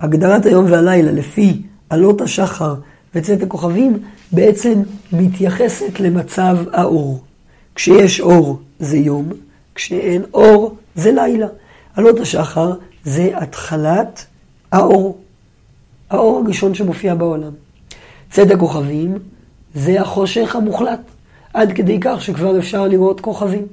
הגדרת 0.00 0.46
היום 0.46 0.64
והלילה 0.64 1.12
לפי 1.12 1.62
עלות 1.90 2.20
השחר 2.20 2.74
וצאת 3.14 3.42
הכוכבים, 3.42 3.98
בעצם 4.32 4.82
מתייחסת 5.12 6.00
למצב 6.00 6.56
האור. 6.72 7.20
כשיש 7.74 8.20
אור 8.20 8.60
זה 8.78 8.96
יום, 8.96 9.28
כשאין 9.74 10.22
אור 10.34 10.76
זה 10.94 11.12
לילה. 11.12 11.46
עלות 11.94 12.20
השחר 12.20 12.72
זה 13.04 13.30
התחלת 13.34 14.26
האור, 14.72 15.18
האור 16.10 16.42
הראשון 16.44 16.74
שמופיע 16.74 17.14
בעולם. 17.14 17.52
צד 18.30 18.50
הכוכבים 18.50 19.18
זה 19.74 20.00
החושך 20.00 20.56
המוחלט, 20.56 21.00
עד 21.54 21.72
כדי 21.72 21.98
כך 22.00 22.22
שכבר 22.22 22.58
אפשר 22.58 22.88
לראות 22.88 23.20
כוכבים. 23.20 23.66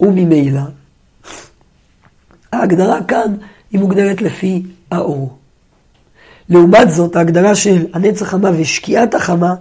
וממילא, 0.00 0.60
ההגדרה 2.52 3.04
כאן 3.04 3.34
היא 3.70 3.80
מוגדרת 3.80 4.22
לפי 4.22 4.62
האור. 4.90 5.36
לעומת 6.48 6.90
זאת, 6.90 7.16
ההגדרה 7.16 7.54
של 7.54 7.86
הנץ 7.92 8.22
החמה 8.22 8.50
ושקיעת 8.58 9.14
החמה, 9.14 9.54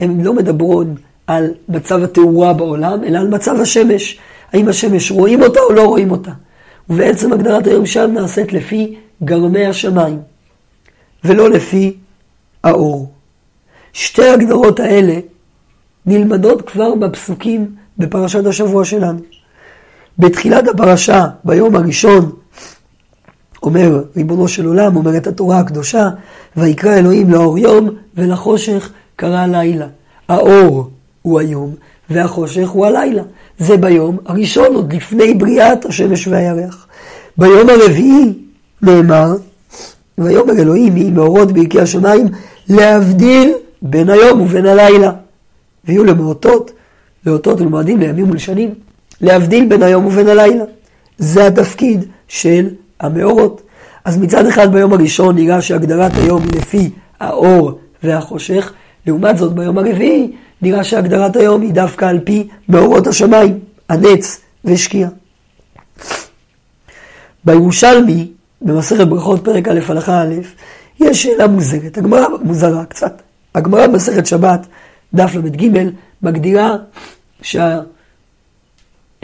הן 0.00 0.20
לא 0.20 0.34
מדברות 0.34 0.86
על 1.26 1.54
מצב 1.68 2.02
התאורה 2.02 2.52
בעולם, 2.52 3.04
אלא 3.04 3.18
על 3.18 3.28
מצב 3.28 3.60
השמש. 3.60 4.18
האם 4.52 4.68
השמש 4.68 5.10
רואים 5.10 5.42
אותה 5.42 5.60
או 5.60 5.72
לא 5.72 5.86
רואים 5.86 6.10
אותה. 6.10 6.30
ובעצם 6.90 7.32
הגדרת 7.32 7.66
היום 7.66 7.86
שם 7.86 8.10
נעשית 8.14 8.52
לפי 8.52 8.96
גרמי 9.24 9.66
השמיים, 9.66 10.18
ולא 11.24 11.50
לפי 11.50 11.96
האור. 12.64 13.10
שתי 13.92 14.28
ההגדרות 14.28 14.80
האלה 14.80 15.14
נלמדות 16.06 16.70
כבר 16.70 16.94
בפסוקים 16.94 17.74
בפרשת 17.98 18.46
השבוע 18.46 18.84
שלנו. 18.84 19.18
בתחילת 20.18 20.68
הפרשה, 20.68 21.26
ביום 21.44 21.76
הראשון, 21.76 22.32
אומר 23.62 24.04
ריבונו 24.16 24.48
של 24.48 24.66
עולם, 24.66 24.96
אומרת 24.96 25.26
התורה 25.26 25.58
הקדושה, 25.58 26.08
ויקרא 26.56 26.94
אלוהים 26.94 27.30
לאור 27.30 27.58
יום 27.58 27.90
ולחושך 28.14 28.90
קרא 29.16 29.46
לילה. 29.46 29.86
האור 30.28 30.90
הוא 31.22 31.40
היום 31.40 31.74
והחושך 32.10 32.68
הוא 32.68 32.86
הלילה. 32.86 33.22
זה 33.58 33.76
ביום 33.76 34.18
הראשון, 34.26 34.74
עוד 34.74 34.92
לפני 34.92 35.34
בריאת 35.34 35.84
השמש 35.84 36.28
והירח. 36.28 36.86
ביום 37.38 37.68
הרביעי 37.70 38.32
נאמר, 38.82 39.34
ויאמר 40.18 40.52
אלוהים 40.52 40.96
יהי 40.96 41.10
מאורות 41.10 41.52
בעיקי 41.52 41.80
השמיים 41.80 42.26
להבדיל 42.68 43.52
בין 43.82 44.10
היום 44.10 44.40
ובין 44.40 44.66
הלילה. 44.66 45.12
ויהיו 45.84 46.04
למאותות, 46.04 46.70
לאותות 47.26 47.60
ולמועדים, 47.60 48.00
לימים 48.00 48.30
ולשנים, 48.30 48.74
להבדיל 49.20 49.66
בין 49.68 49.82
היום 49.82 50.06
ובין 50.06 50.28
הלילה. 50.28 50.64
זה 51.18 51.46
התפקיד 51.46 52.04
של 52.28 52.68
המאורות. 53.00 53.62
אז 54.04 54.18
מצד 54.18 54.46
אחד 54.46 54.72
ביום 54.72 54.92
הראשון 54.92 55.34
נראה 55.34 55.62
שהגדרת 55.62 56.12
היום 56.16 56.42
היא 56.42 56.60
לפי 56.60 56.90
האור 57.20 57.78
והחושך, 58.02 58.72
לעומת 59.06 59.38
זאת 59.38 59.52
ביום 59.52 59.78
הרביעי 59.78 60.32
נראה 60.62 60.84
שהגדרת 60.84 61.36
היום 61.36 61.62
היא 61.62 61.72
דווקא 61.72 62.04
על 62.04 62.18
פי 62.24 62.48
מאורות 62.68 63.06
השמיים, 63.06 63.58
הנץ 63.88 64.40
ושקיעה. 64.64 65.10
בירושלמי, 67.44 68.30
במסכת 68.62 69.06
ברכות 69.06 69.44
פרק 69.44 69.68
א' 69.68 69.80
הלכה 69.88 70.22
א', 70.22 70.34
יש 71.00 71.22
שאלה 71.22 71.46
מוזרת, 71.46 71.98
הגמרא 71.98 72.26
מוזרה 72.42 72.84
קצת. 72.84 73.22
הגמרא 73.54 73.86
במסכת 73.86 74.26
שבת, 74.26 74.66
דף 75.14 75.34
ל"ג, 75.34 75.68
מגדירה 76.22 76.76
שה... 77.42 77.80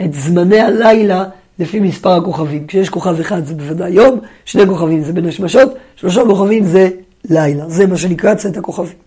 את 0.05 0.13
זמני 0.13 0.59
הלילה 0.59 1.25
לפי 1.59 1.79
מספר 1.79 2.09
הכוכבים. 2.09 2.67
כשיש 2.67 2.89
כוכב 2.89 3.19
אחד 3.19 3.45
זה 3.45 3.53
בוודאי 3.53 3.91
יום, 3.91 4.19
שני 4.45 4.67
כוכבים 4.67 5.03
זה 5.03 5.13
בין 5.13 5.25
השמשות, 5.25 5.73
שלושה 5.95 6.21
כוכבים 6.25 6.65
זה 6.65 6.89
לילה. 7.29 7.69
זה 7.69 7.87
מה 7.87 7.97
שנקרא 7.97 8.35
צאת 8.35 8.57
הכוכבים. 8.57 8.97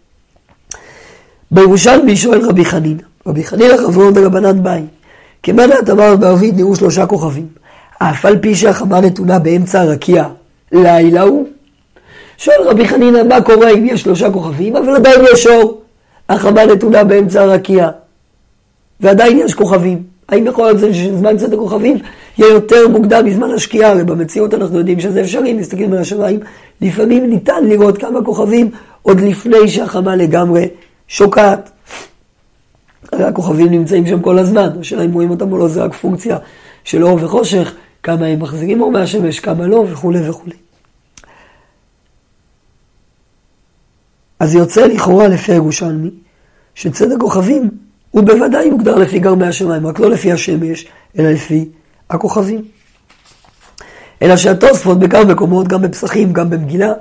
בירושלמי 1.50 2.16
שואל 2.16 2.48
רבי 2.48 2.64
חנין, 2.64 2.98
רבי 3.26 3.44
חנין 3.44 3.76
חברון 3.76 4.14
דרבנן 4.14 4.62
באי, 4.62 4.82
את 5.50 5.90
אמר 5.90 6.16
בערבית 6.16 6.54
נראו 6.56 6.76
שלושה 6.76 7.06
כוכבים, 7.06 7.46
אף 7.98 8.26
על 8.26 8.38
פי 8.38 8.54
שהחמה 8.54 9.00
נתונה 9.00 9.38
באמצע 9.38 9.80
הרקיע, 9.80 10.28
לילה 10.72 11.22
הוא? 11.22 11.48
שואל 12.38 12.68
רבי 12.68 12.88
חנינא, 12.88 13.22
מה 13.22 13.40
קורה 13.40 13.70
אם 13.70 13.86
יש 13.86 14.00
שלושה 14.00 14.30
כוכבים, 14.30 14.76
אבל 14.76 14.96
עדיין 14.96 15.20
יש 15.32 15.46
אור, 15.46 15.80
החמה 16.28 16.64
נתונה 16.64 17.04
באמצע 17.04 17.42
הרקיע, 17.42 17.90
ועדיין 19.00 19.38
יש 19.38 19.54
כוכבים. 19.54 20.02
האם 20.28 20.46
יכול 20.46 20.64
להיות 20.64 20.94
שזמן 20.94 21.36
צאת 21.36 21.52
הכוכבים 21.52 21.98
יהיה 22.38 22.52
יותר 22.52 22.88
מוקדם 22.88 23.26
מזמן 23.26 23.50
השקיעה? 23.50 23.90
הרי 23.90 24.04
במציאות 24.04 24.54
אנחנו 24.54 24.78
יודעים 24.78 25.00
שזה 25.00 25.20
אפשרי, 25.20 25.52
מסתכלים 25.52 25.92
על 25.92 25.98
השמיים, 25.98 26.40
לפעמים 26.80 27.30
ניתן 27.30 27.64
לראות 27.64 27.98
כמה 27.98 28.24
כוכבים 28.24 28.70
עוד 29.02 29.20
לפני 29.20 29.68
שהחמה 29.68 30.16
לגמרי 30.16 30.68
שוקעת. 31.08 31.70
הרי 33.12 33.24
הכוכבים 33.24 33.70
נמצאים 33.70 34.06
שם 34.06 34.20
כל 34.20 34.38
הזמן, 34.38 34.68
השאלה 34.80 35.04
אם 35.04 35.12
רואים 35.12 35.30
אותם 35.30 35.52
או 35.52 35.58
לא, 35.58 35.68
זה 35.68 35.84
רק 35.84 35.94
פונקציה 35.94 36.38
של 36.84 37.04
אור 37.04 37.18
וחושך, 37.22 37.74
כמה 38.02 38.26
הם 38.26 38.40
מחזיקים 38.40 38.80
אור 38.80 38.92
מהשמש, 38.92 39.40
כמה 39.40 39.66
לא, 39.66 39.84
וכולי 39.90 40.28
וכולי. 40.28 40.63
אז 44.44 44.54
יוצא 44.54 44.86
לכאורה 44.86 45.28
לפי 45.28 45.52
הירושלמי, 45.52 46.10
שצדק 46.74 47.20
כוכבים 47.20 47.70
הוא 48.10 48.22
בוודאי 48.22 48.70
מוגדר 48.70 48.94
לפי 48.96 49.18
גרמי 49.18 49.46
השמיים, 49.46 49.86
רק 49.86 50.00
לא 50.00 50.10
לפי 50.10 50.32
השמש, 50.32 50.86
אלא 51.18 51.30
לפי 51.30 51.68
הכוכבים. 52.10 52.62
אלא 54.22 54.36
שהתוספות 54.36 54.98
בכמה 54.98 55.24
מקומות, 55.24 55.68
גם 55.68 55.82
בפסחים, 55.82 56.32
גם 56.32 56.50
במגילה, 56.50 56.92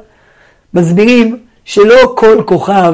מסבירים 0.74 1.40
שלא 1.66 2.14
כל 2.18 2.44
כוכב 2.46 2.94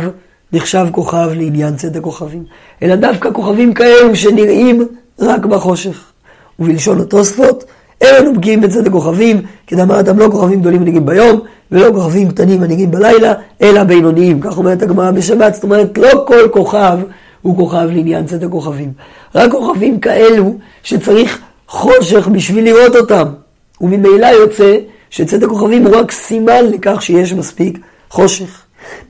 נחשב 0.53 0.87
כוכב 0.91 1.29
לעניין 1.35 1.75
צדק 1.75 2.01
כוכבים, 2.01 2.43
אלא 2.83 2.95
דווקא 2.95 3.29
כוכבים 3.33 3.73
כאלו 3.73 4.15
שנראים 4.15 4.87
רק 5.19 5.45
בחושך. 5.45 6.11
ובלשון 6.59 7.01
התוספות, 7.01 7.63
אין 8.01 8.15
לנו 8.15 8.35
פגיעים 8.35 8.61
בצדק 8.61 8.91
כוכבים, 8.91 9.41
כדאמרתם 9.67 10.19
לא 10.19 10.27
כוכבים 10.31 10.59
גדולים 10.59 10.81
מנהיגים 10.81 11.05
ביום, 11.05 11.39
ולא 11.71 11.93
כוכבים 11.93 12.29
קטנים 12.29 12.61
מנהיגים 12.61 12.91
בלילה, 12.91 13.33
אלא 13.61 13.83
בינוניים. 13.83 14.41
כך 14.41 14.57
אומרת 14.57 14.81
הגמרא 14.81 15.11
בשבת, 15.11 15.53
זאת 15.53 15.63
אומרת, 15.63 15.97
לא 15.97 16.23
כל 16.27 16.47
כוכב 16.51 16.99
הוא 17.41 17.57
כוכב 17.57 17.87
לעניין 17.91 18.25
צאת 18.25 18.43
הכוכבים. 18.43 18.91
רק 19.35 19.51
כוכבים 19.51 19.99
כאלו 19.99 20.57
שצריך 20.83 21.39
חושך 21.67 22.27
בשביל 22.27 22.65
לראות 22.65 22.95
אותם. 22.95 23.25
וממילא 23.81 24.25
יוצא 24.25 24.77
שצאת 25.09 25.43
הכוכבים 25.43 25.87
הוא 25.87 25.95
רק 25.95 26.11
סימן 26.11 26.65
לכך 26.65 27.01
שיש 27.01 27.33
מספיק 27.33 27.79
חושך. 28.09 28.61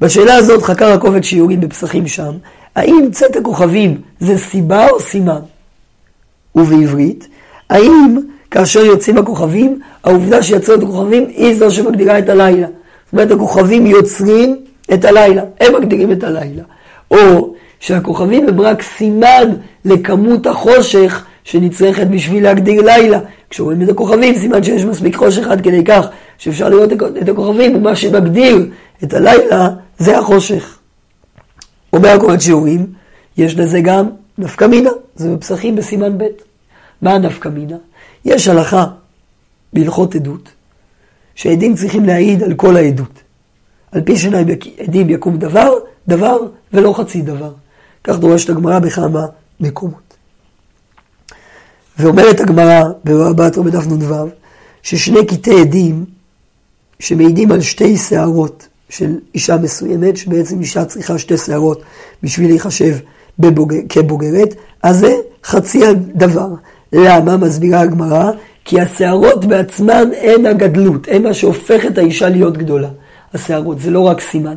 בשאלה 0.02 0.36
הזאת 0.36 0.64
חקר 0.64 0.92
הקובץ 0.92 1.24
שיעורים 1.24 1.60
בפסחים 1.60 2.08
שם, 2.08 2.32
האם 2.76 3.08
צאת 3.12 3.36
הכוכבים 3.36 4.02
זה 4.20 4.38
סיבה 4.38 4.90
או 4.90 5.00
סימן? 5.00 5.40
ובעברית, 6.56 7.28
האם 7.70 8.20
כאשר 8.52 8.80
יוצאים 8.80 9.18
הכוכבים, 9.18 9.80
העובדה 10.04 10.44
שיצאו 10.44 10.76
את 10.76 10.84
הכוכבים 10.84 11.26
היא 11.28 11.56
זו 11.56 11.72
שמגדירה 11.72 12.20
את 12.20 12.30
הלילה. 12.30 12.68
זאת 12.68 13.14
אומרת, 13.14 13.32
הכוכבים 13.32 13.86
יוצרים 13.86 14.58
את 14.94 15.06
הלילה, 15.06 15.42
הם 15.60 15.76
מגדירים 15.76 16.12
את 16.12 16.24
הלילה. 16.24 16.64
או 17.12 17.54
שהכוכבים 17.80 18.48
הם 18.48 18.62
רק 18.62 18.82
סימן 18.82 19.54
לכמות 19.86 20.48
החושך 20.48 21.26
שנצרכת 21.44 22.08
בשביל 22.08 22.44
להגדיר 22.44 22.82
לילה. 22.82 23.20
כשרואים 23.50 23.82
את 23.82 23.90
הכוכבים, 23.90 24.36
סימן 24.36 24.64
שיש 24.64 24.84
מספיק 24.84 25.16
חושך 25.16 25.48
עד 25.48 25.62
כדי 25.62 25.84
כך 25.84 26.08
שאפשר 26.38 26.70
לראות 26.70 26.94
את 27.22 27.30
הכוכבים, 27.30 27.76
ומה 27.76 27.96
שמגדיר 27.96 28.66
את 29.04 29.14
הלילה 29.14 29.70
זה 29.98 30.18
החושך. 30.18 30.78
אומר 31.94 32.10
הקוראת 32.10 32.42
שיעורים, 32.42 32.86
יש 33.38 33.58
לזה 33.58 33.82
גם 33.82 34.10
נפקא 34.38 34.66
מינה, 34.66 34.90
זה 35.16 35.36
בפסחים 35.36 35.76
בסימן 35.76 36.18
ב'. 36.18 36.24
מה 37.02 37.14
הנפקא 37.14 37.50
מינה? 37.50 37.76
יש 38.26 38.48
הלכה 38.48 38.86
בהלכות 39.74 40.16
עדות, 40.16 40.50
שעדים 41.36 41.76
צריכים 41.76 42.06
להעיד 42.06 42.44
על 42.44 42.54
כל 42.54 42.78
העדות. 42.78 43.22
על 43.92 44.02
פי 44.02 44.18
שניים 44.18 44.48
עדים 44.78 45.10
יקום 45.10 45.38
דבר, 45.38 45.70
דבר 46.08 46.38
ולא 46.74 46.94
חצי 46.94 47.22
דבר. 47.22 47.54
כך 48.04 48.20
דורשת 48.20 48.50
הגמרא 48.50 48.80
בכמה 48.80 49.26
מקומות. 49.60 50.10
ואומרת 52.00 52.40
הגמרא 52.40 52.84
בתרא 53.04 53.64
בדף 53.64 53.88
נ"ו, 53.88 54.28
ששני 54.82 55.26
קטעי 55.26 55.62
עדים 55.62 56.06
שמעידים 57.00 57.52
על 57.52 57.62
שתי 57.62 57.98
שערות 57.98 58.68
של 58.90 59.20
אישה 59.34 59.58
מסוימת, 59.58 60.18
שבעצם 60.18 60.60
אישה 60.60 60.86
צריכה 60.86 61.18
שתי 61.18 61.38
שערות 61.38 61.82
בשביל 62.24 62.50
להיחשב 62.50 62.98
בבוגר, 63.40 63.78
כבוגרת, 63.90 64.56
אז 64.84 65.00
זה 65.00 65.16
חצי 65.44 65.86
הדבר. 65.86 66.50
למה? 66.94 67.38
מסבירה 67.38 67.82
הגמרא, 67.82 68.32
כי 68.66 68.82
השערות 68.82 69.46
בעצמן 69.46 70.10
הן 70.22 70.46
הגדלות, 70.46 71.08
הן 71.12 71.24
מה 71.24 71.34
שהופך 71.34 71.86
את 71.86 71.98
האישה 71.98 72.30
להיות 72.30 72.58
גדולה. 72.58 72.90
השערות, 73.34 73.80
זה 73.80 73.92
לא 73.92 74.00
רק 74.00 74.22
סימן. 74.22 74.56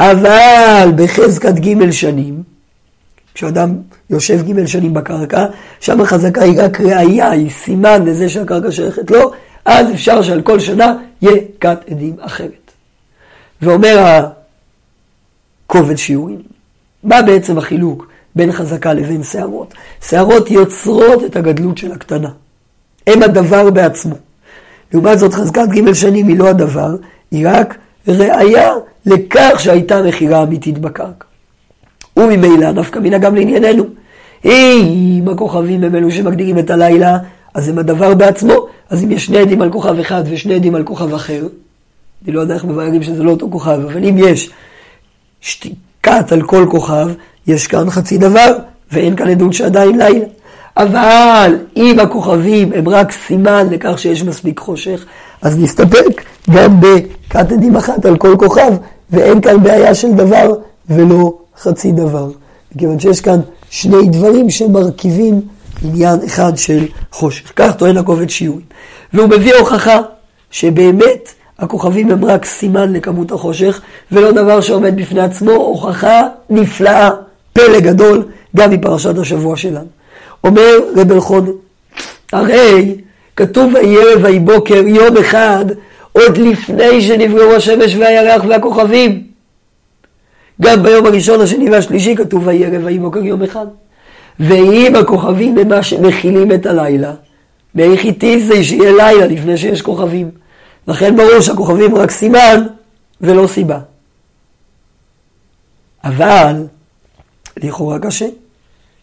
אבל 0.00 0.92
בחזקת 0.96 1.54
ג' 1.54 1.90
שנים, 1.90 2.42
כשאדם 3.34 3.74
יושב 4.10 4.40
ג' 4.50 4.66
שנים 4.66 4.94
בקרקע, 4.94 5.46
שם 5.80 6.00
החזקה 6.00 6.42
היא 6.42 6.60
רק 6.62 6.80
ראייה, 6.80 7.30
היא 7.30 7.50
סימן 7.50 8.04
לזה 8.04 8.28
שהקרקע 8.28 8.72
שייכת 8.72 9.10
לו, 9.10 9.32
אז 9.64 9.90
אפשר 9.90 10.22
שעל 10.22 10.42
כל 10.42 10.60
שנה 10.60 10.96
יהיה 11.22 11.36
כת 11.60 11.78
עדים 11.90 12.16
אחרת. 12.20 12.70
ואומר 13.62 14.26
הכובד 15.66 15.96
שיעורים, 15.96 16.42
מה 17.04 17.22
בעצם 17.22 17.58
החילוק 17.58 18.06
בין 18.36 18.52
חזקה 18.52 18.92
לבין 18.92 19.22
שערות? 19.22 19.74
שערות 20.08 20.50
יוצרות 20.50 21.24
את 21.24 21.36
הגדלות 21.36 21.78
של 21.78 21.92
הקטנה. 21.92 22.30
הם 23.06 23.22
הדבר 23.22 23.70
בעצמו. 23.70 24.14
לעומת 24.92 25.18
זאת 25.18 25.34
חזקת 25.34 25.68
ג' 25.68 25.92
שנים 25.92 26.28
היא 26.28 26.38
לא 26.38 26.48
הדבר, 26.48 26.96
היא 27.30 27.46
רק 27.48 27.78
ראיה 28.08 28.70
לכך 29.06 29.52
שהייתה 29.58 30.02
מכירה 30.02 30.42
אמיתית 30.42 30.78
בקרקע. 30.78 31.26
וממילא 32.16 32.70
נפקא 32.70 32.98
מינה 32.98 33.18
גם 33.18 33.34
לענייננו. 33.34 33.84
אם 34.44 35.24
הכוכבים 35.32 35.84
הם 35.84 35.94
אלו 35.94 36.10
שמגדירים 36.10 36.58
את 36.58 36.70
הלילה, 36.70 37.18
אז 37.54 37.68
הם 37.68 37.78
הדבר 37.78 38.14
בעצמו. 38.14 38.66
אז 38.90 39.04
אם 39.04 39.10
יש 39.10 39.26
שני 39.26 39.38
עדים 39.38 39.62
על 39.62 39.72
כוכב 39.72 39.98
אחד 39.98 40.22
ושני 40.30 40.54
עדים 40.54 40.74
על 40.74 40.82
כוכב 40.82 41.14
אחר, 41.14 41.46
אני 42.24 42.32
לא 42.32 42.40
יודע 42.40 42.54
איך 42.54 42.64
מביירים 42.64 43.02
שזה 43.02 43.22
לא 43.22 43.30
אותו 43.30 43.48
כוכב, 43.50 43.80
אבל 43.84 44.04
אם 44.04 44.14
יש 44.18 44.50
שתיקת 45.40 46.32
על 46.32 46.42
כל 46.42 46.66
כוכב, 46.70 47.08
יש 47.46 47.66
כאן 47.66 47.90
חצי 47.90 48.18
דבר, 48.18 48.56
ואין 48.92 49.16
כאן 49.16 49.28
עדות 49.28 49.52
שעדיין 49.52 49.98
לילה. 49.98 50.26
אבל 50.76 51.56
אם 51.76 51.96
הכוכבים 52.00 52.72
הם 52.72 52.88
רק 52.88 53.12
סימן 53.12 53.66
לכך 53.70 53.98
שיש 53.98 54.22
מספיק 54.22 54.60
חושך, 54.60 55.04
אז 55.42 55.58
נסתפק 55.58 56.22
גם 56.50 56.80
בכת 56.80 57.52
עדים 57.52 57.76
אחת 57.76 58.04
על 58.04 58.16
כל 58.16 58.36
כוכב, 58.38 58.72
ואין 59.10 59.40
כאן 59.40 59.62
בעיה 59.62 59.94
של 59.94 60.12
דבר 60.12 60.54
ולא 60.88 61.38
חצי 61.58 61.92
דבר. 61.92 62.30
מכיוון 62.74 62.98
שיש 62.98 63.20
כאן 63.20 63.40
שני 63.70 64.08
דברים 64.08 64.50
שמרכיבים 64.50 65.40
עניין 65.84 66.18
אחד 66.26 66.56
של 66.56 66.86
חושך. 67.12 67.52
כך 67.56 67.76
טוען 67.76 67.96
הכובד 67.96 68.30
שיעורים. 68.30 68.64
והוא 69.12 69.28
מביא 69.28 69.54
הוכחה 69.54 70.00
שבאמת 70.50 71.28
הכוכבים 71.58 72.10
הם 72.10 72.24
רק 72.24 72.44
סימן 72.44 72.92
לכמות 72.92 73.32
החושך, 73.32 73.80
ולא 74.12 74.32
דבר 74.32 74.60
שעומד 74.60 74.96
בפני 74.96 75.20
עצמו, 75.20 75.50
הוכחה 75.52 76.22
נפלאה, 76.50 77.10
פלא 77.54 77.80
גדול, 77.80 78.24
גם 78.56 78.70
מפרשת 78.70 79.18
השבוע 79.18 79.56
שלנו. 79.56 79.88
אומר 80.44 80.78
רב 80.96 81.12
אלחון, 81.12 81.52
הרי 82.32 82.96
כתוב 83.36 83.74
ויהי 83.74 84.14
ויהי 84.22 84.38
בוקר 84.38 84.86
יום 84.86 85.16
אחד, 85.16 85.64
עוד 86.12 86.36
לפני 86.38 87.02
שנבראו 87.02 87.54
השמש 87.54 87.94
והירח 87.94 88.44
והכוכבים. 88.48 89.22
גם 90.62 90.82
ביום 90.82 91.06
הראשון, 91.06 91.40
השני 91.40 91.70
והשלישי 91.70 92.16
כתוב 92.16 92.46
ויהי 92.46 92.64
ערב 92.64 92.84
ויהי 92.84 92.98
בוקר 92.98 93.24
יום 93.24 93.42
אחד. 93.42 93.66
ואם 94.40 94.92
הכוכבים 94.96 95.58
הם 95.58 95.68
מה 95.68 95.82
שמכילים 95.82 96.52
את 96.52 96.66
הלילה, 96.66 97.12
מאיך 97.74 98.04
איתי 98.04 98.40
זה 98.40 98.64
שיהיה 98.64 98.92
לילה 98.92 99.26
לפני 99.26 99.56
שיש 99.56 99.82
כוכבים. 99.82 100.30
לכן 100.88 101.16
ברור 101.16 101.40
שהכוכבים 101.40 101.94
רק 101.94 102.10
סימן 102.10 102.66
ולא 103.20 103.46
סיבה. 103.46 103.78
אבל, 106.04 106.66
לכאורה 107.56 107.98
קשה, 107.98 108.26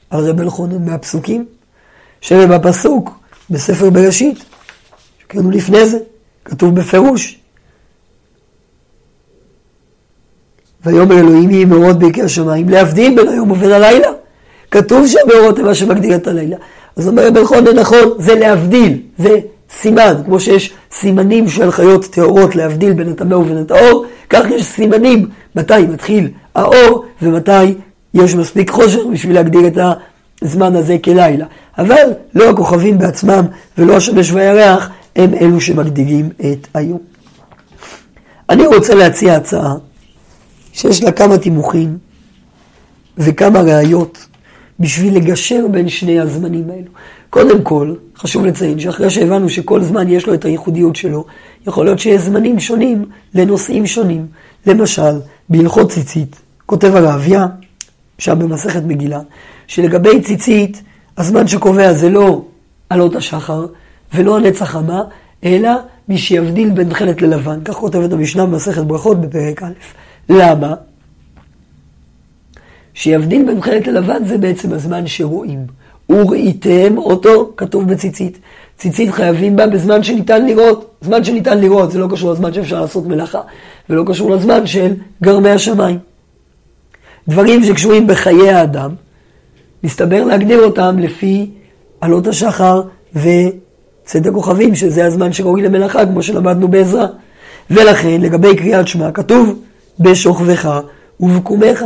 על 0.10 0.30
רב 0.30 0.40
אלחונן 0.40 0.86
מהפסוקים, 0.86 1.46
שבפסוק 2.22 3.20
בספר 3.50 3.90
בראשית, 3.90 4.38
שקראנו 5.22 5.52
לפני 5.52 5.86
זה, 5.86 5.98
כתוב 6.46 6.76
בפירוש, 6.76 7.40
ויאמר 10.86 11.20
אלוהים 11.20 11.50
יהי 11.50 11.66
מאורות 11.66 12.00
בעיקר 12.00 12.26
השמיים, 12.26 12.70
להבדיל 12.70 13.16
בין 13.16 13.28
היום 13.28 13.52
ובין 13.52 13.72
הלילה. 13.72 14.08
כתוב 14.72 15.08
שהמאורות 15.08 15.60
הם 15.60 15.66
מה 15.66 15.76
שמגדיר 15.76 16.16
את 16.16 16.28
הלילה. 16.28 16.58
אז 16.96 17.08
אומר 17.08 17.28
רב 17.28 17.38
אלחונן, 17.38 17.80
נכון, 17.80 18.10
זה 18.18 18.36
להבדיל, 18.36 19.02
זה 19.18 19.40
סימן, 19.70 20.14
כמו 20.26 20.40
שיש 20.40 20.74
סימנים 20.92 21.50
של 21.50 21.72
חיות 21.72 22.06
טהורות 22.06 22.56
להבדיל 22.56 22.94
בין 22.94 23.10
הטמא 23.10 23.36
ובין 23.36 23.58
הטהור, 23.58 24.06
כך 24.30 24.46
יש 24.50 24.66
סימנים 24.66 25.30
מתי 25.56 25.82
מתחיל 25.82 26.30
האור 26.56 27.06
ומתי 27.22 27.76
יש 28.14 28.36
מספיק 28.36 28.70
חושך 28.70 29.00
בשביל 29.14 29.36
להגדיר 29.36 29.68
את 29.68 29.78
הזמן 30.42 30.76
הזה 30.76 30.98
כלילה. 31.04 31.46
אבל 31.78 32.04
לא 32.36 32.50
הכוכבים 32.50 32.98
בעצמם 32.98 33.46
ולא 33.78 33.98
השמש 33.98 34.32
והירח 34.32 34.90
הם 35.16 35.34
אלו 35.34 35.62
שמגדירים 35.62 36.30
את 36.40 36.68
היום. 36.74 37.00
אני 38.50 38.68
רוצה 38.68 38.96
להציע 38.96 39.36
הצעה 39.36 39.76
שיש 40.74 41.04
לה 41.04 41.12
כמה 41.12 41.38
תימוכים 41.38 41.98
וכמה 43.18 43.62
ראיות 43.62 44.26
בשביל 44.80 45.16
לגשר 45.16 45.66
בין 45.72 45.90
שני 45.90 46.20
הזמנים 46.20 46.70
האלו. 46.70 46.92
קודם 47.30 47.62
כל, 47.62 47.96
חשוב 48.18 48.46
לציין 48.46 48.80
שאחרי 48.80 49.10
שהבנו 49.10 49.50
שכל 49.50 49.84
זמן 49.84 50.08
יש 50.08 50.28
לו 50.28 50.34
את 50.34 50.46
הייחודיות 50.46 50.96
שלו, 50.96 51.26
יכול 51.68 51.86
להיות 51.86 52.00
שיש 52.00 52.22
זמנים 52.22 52.60
שונים 52.60 53.06
לנושאים 53.36 53.88
שונים. 53.88 54.28
למשל, 54.66 55.20
בהלכות 55.50 55.92
ציצית, 55.92 56.36
כותב 56.66 56.96
הרעביה, 56.96 57.48
שם 58.22 58.40
במסכת 58.40 58.84
מגילה, 58.84 59.20
שלגבי 59.68 60.22
ציצית, 60.22 60.82
הזמן 61.18 61.48
שקובע 61.48 61.94
זה 61.94 62.10
לא 62.10 62.42
עלות 62.90 63.16
השחר 63.16 63.66
ולא 64.14 64.38
הנצח 64.38 64.76
המה, 64.76 65.04
אלא 65.44 65.70
מי 66.08 66.18
שיבדיל 66.18 66.70
בין 66.70 66.90
תכלת 66.90 67.22
ללבן. 67.22 67.60
כך 67.66 67.74
כותבת 67.74 68.14
המשנה 68.14 68.46
במסכת 68.46 68.84
ברכות 68.84 69.22
בפרק 69.22 69.64
א'. 69.64 69.72
למה? 70.30 70.74
שיבדיל 72.94 73.46
בין 73.46 73.60
תכלת 73.60 73.88
ללבן 73.88 74.26
זה 74.26 74.38
בעצם 74.38 74.74
הזמן 74.74 75.08
שרואים. 75.08 75.66
וראיתם 76.10 76.98
אותו, 76.98 77.54
כתוב 77.58 77.88
בציצית. 77.88 78.40
ציצית 78.78 79.12
חייבים 79.12 79.56
בה 79.56 79.68
בזמן 79.68 80.04
שניתן 80.04 80.46
לראות. 80.46 80.96
זמן 81.02 81.24
שניתן 81.24 81.60
לראות, 81.60 81.92
זה 81.92 82.00
לא 82.00 82.08
קשור 82.12 82.32
לזמן 82.32 82.54
שאפשר 82.54 82.82
לעשות 82.82 83.06
מלאכה, 83.06 83.42
ולא 83.90 84.04
קשור 84.08 84.32
לזמן 84.32 84.68
של 84.68 84.94
גרמי 85.24 85.50
השמיים. 85.50 86.11
דברים 87.28 87.64
שקשורים 87.64 88.08
בחיי 88.08 88.50
האדם, 88.50 88.92
מסתבר 89.84 90.24
להגדיר 90.24 90.64
אותם 90.64 91.00
לפי 91.00 91.50
עלות 92.02 92.28
השחר 92.28 92.82
וצד 93.16 94.28
הכוכבים, 94.28 94.76
שזה 94.76 95.06
הזמן 95.06 95.34
שראוי 95.34 95.62
למלאכה, 95.62 96.06
כמו 96.06 96.24
שלמדנו 96.24 96.68
בעזרה. 96.68 97.08
ולכן, 97.72 98.22
לגבי 98.22 98.56
קריאת 98.56 98.88
שמע, 98.88 99.12
כתוב 99.12 99.60
בשוכבך 100.00 100.80
ובקומך, 101.20 101.86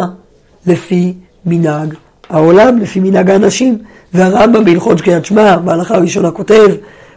לפי 0.68 1.14
מנהג 1.46 1.94
העולם, 2.30 2.78
לפי 2.78 3.00
מנהג 3.00 3.30
האנשים. 3.30 3.78
והרמב"ם 4.14 4.66
בהלכות 4.66 5.02
קריאת 5.02 5.26
שמע, 5.26 5.58
בהלכה 5.58 5.96
הראשונה 5.96 6.32
כותב, 6.32 6.68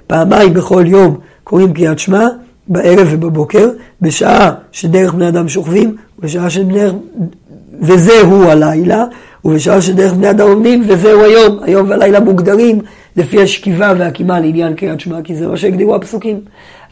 פעמיים 0.07 0.55
בכל 0.55 0.85
יום 0.87 1.19
קוראים 1.45 1.73
קריאת 1.73 1.99
שמע, 1.99 2.29
בערב 2.69 3.09
ובבוקר, 3.11 3.71
בשעה 4.01 4.53
שדרך 4.73 5.15
בני 5.15 5.29
אדם 5.29 5.49
שוכבים, 5.49 5.97
ובשעה 6.19 6.51
שדרך... 6.51 6.93
וזהו 7.81 8.43
הלילה, 8.43 9.05
ובשעה 9.45 9.83
שדרך 9.83 10.13
בני 10.13 10.31
אדם 10.31 10.49
עומדים, 10.49 10.85
וזהו 10.89 11.25
היום. 11.25 11.59
היום 11.63 11.91
והלילה 11.91 12.21
מוגדרים 12.21 12.81
לפי 13.17 13.43
השכיבה 13.43 13.93
והקימה 13.99 14.41
לעניין 14.41 14.75
קריאת 14.75 15.01
שמע, 15.01 15.23
כי 15.23 15.35
זה 15.37 15.49
מה 15.49 15.57
שהגדירו 15.57 15.95
הפסוקים. 15.95 16.41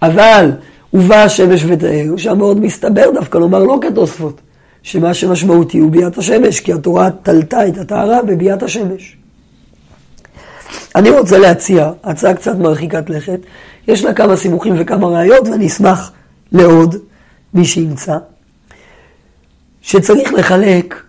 אבל, 0.03 0.51
ובא 0.92 1.16
השמש 1.16 1.64
ותאר, 1.66 2.16
שם 2.16 2.38
מאוד 2.38 2.61
מסתבר 2.61 3.11
דווקא 3.14 3.38
לומר 3.38 3.64
לא 3.64 3.79
כתוספות, 3.83 4.40
שמה 4.83 5.14
שמשמעותי 5.14 5.79
הוא 5.79 5.90
ביאת 5.90 6.18
השמש, 6.18 6.61
כי 6.61 6.72
התורה 6.72 7.11
תלתה 7.22 7.68
את 7.68 7.79
הטהרה 7.79 8.22
בביאת 8.22 8.62
השמש. 8.62 9.16
אני 10.94 11.11
רוצה 11.11 11.38
להציע 11.38 11.90
הצעה 12.05 12.35
קצת 12.35 12.59
מרחיקת 12.59 13.11
לכת, 13.11 13.40
יש 13.88 14.05
לה 14.05 14.12
כמה 14.12 14.37
סימוכים 14.37 14.75
וכמה 14.79 15.07
ראיות, 15.07 15.49
ואני 15.49 15.66
אשמח 15.66 16.12
לעוד, 16.53 16.94
מי 17.55 17.64
שימצא, 17.64 18.16
שצריך 19.87 20.33
לחלק 20.33 21.03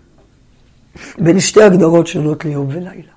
בין 1.18 1.40
שתי 1.40 1.62
הגדרות 1.62 2.06
שונות 2.06 2.44
ליום 2.44 2.66
ולילה. 2.70 3.12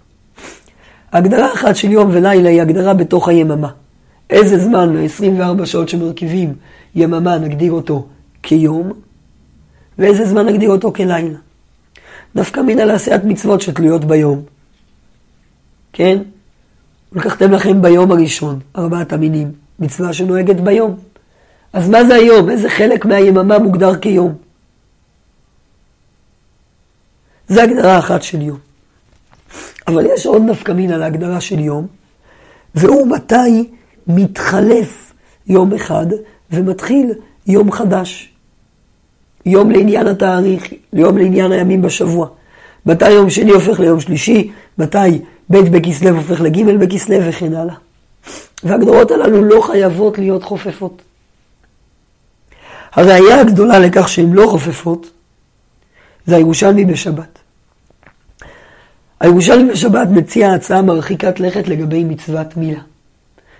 הגדרה 1.11 1.53
אחת 1.53 1.75
של 1.75 1.91
יום 1.91 2.09
ולילה 2.11 2.49
היא 2.49 2.61
הגדרה 2.61 2.93
בתוך 2.93 3.27
היממה. 3.27 3.69
איזה 4.29 4.57
זמן 4.57 4.95
מ-24 4.95 5.65
שעות 5.65 5.89
שמרכיבים 5.89 6.53
יממה 6.95 7.37
נגדיר 7.37 7.71
אותו 7.71 8.07
כיום, 8.43 8.91
ואיזה 9.97 10.25
זמן 10.25 10.45
נגדיר 10.45 10.69
אותו 10.69 10.93
כלילה. 10.93 11.39
דווקא 12.35 12.59
מן 12.59 12.77
לעשיית 12.77 13.23
מצוות 13.23 13.61
שתלויות 13.61 14.05
ביום. 14.05 14.41
כן? 15.93 16.17
לקחתם 17.13 17.51
לכם 17.51 17.81
ביום 17.81 18.11
הראשון 18.11 18.59
ארבעת 18.77 19.13
המינים, 19.13 19.51
מצווה 19.79 20.13
שנוהגת 20.13 20.59
ביום. 20.59 20.95
אז 21.73 21.89
מה 21.89 22.05
זה 22.05 22.15
היום? 22.15 22.49
איזה 22.49 22.69
חלק 22.69 23.05
מהיממה 23.05 23.59
מוגדר 23.59 23.95
כיום? 23.95 24.35
זה 27.51 27.63
הגדרה 27.63 27.99
אחת 27.99 28.23
של 28.23 28.41
יום. 28.41 28.57
אבל 29.87 30.05
יש 30.05 30.25
עוד 30.25 30.41
נפקא 30.41 30.71
מינה 30.71 30.97
להגדרה 30.97 31.41
של 31.41 31.59
יום, 31.59 31.87
והוא 32.75 33.07
מתי 33.07 33.69
מתחלף 34.07 35.13
יום 35.47 35.73
אחד 35.73 36.05
ומתחיל 36.51 37.11
יום 37.47 37.71
חדש. 37.71 38.33
יום 39.45 39.71
לעניין 39.71 40.07
התאריך, 40.07 40.63
יום 40.93 41.17
לעניין 41.17 41.51
הימים 41.51 41.81
בשבוע. 41.81 42.27
מתי 42.85 43.09
יום 43.09 43.29
שני 43.29 43.51
הופך 43.51 43.79
ליום 43.79 43.99
שלישי, 43.99 44.51
מתי 44.77 45.21
ב' 45.49 45.57
בכסלו 45.57 46.09
הופך 46.09 46.41
לג' 46.41 46.77
בכסלו 46.79 47.17
וכן 47.25 47.53
הלאה. 47.53 47.75
והגדרות 48.63 49.11
הללו 49.11 49.43
לא 49.43 49.61
חייבות 49.61 50.17
להיות 50.17 50.43
חופפות. 50.43 51.01
הראייה 52.91 53.41
הגדולה 53.41 53.79
לכך 53.79 54.09
שהן 54.09 54.33
לא 54.33 54.47
חופפות 54.47 55.11
זה 56.25 56.35
הירושלמי 56.35 56.85
בשבת. 56.85 57.40
הירושלמי 59.21 59.71
בשבת 59.71 60.07
מציע 60.11 60.53
הצעה 60.53 60.81
מרחיקת 60.81 61.39
לכת 61.39 61.67
לגבי 61.67 62.03
מצוות 62.03 62.57
מילה. 62.57 62.79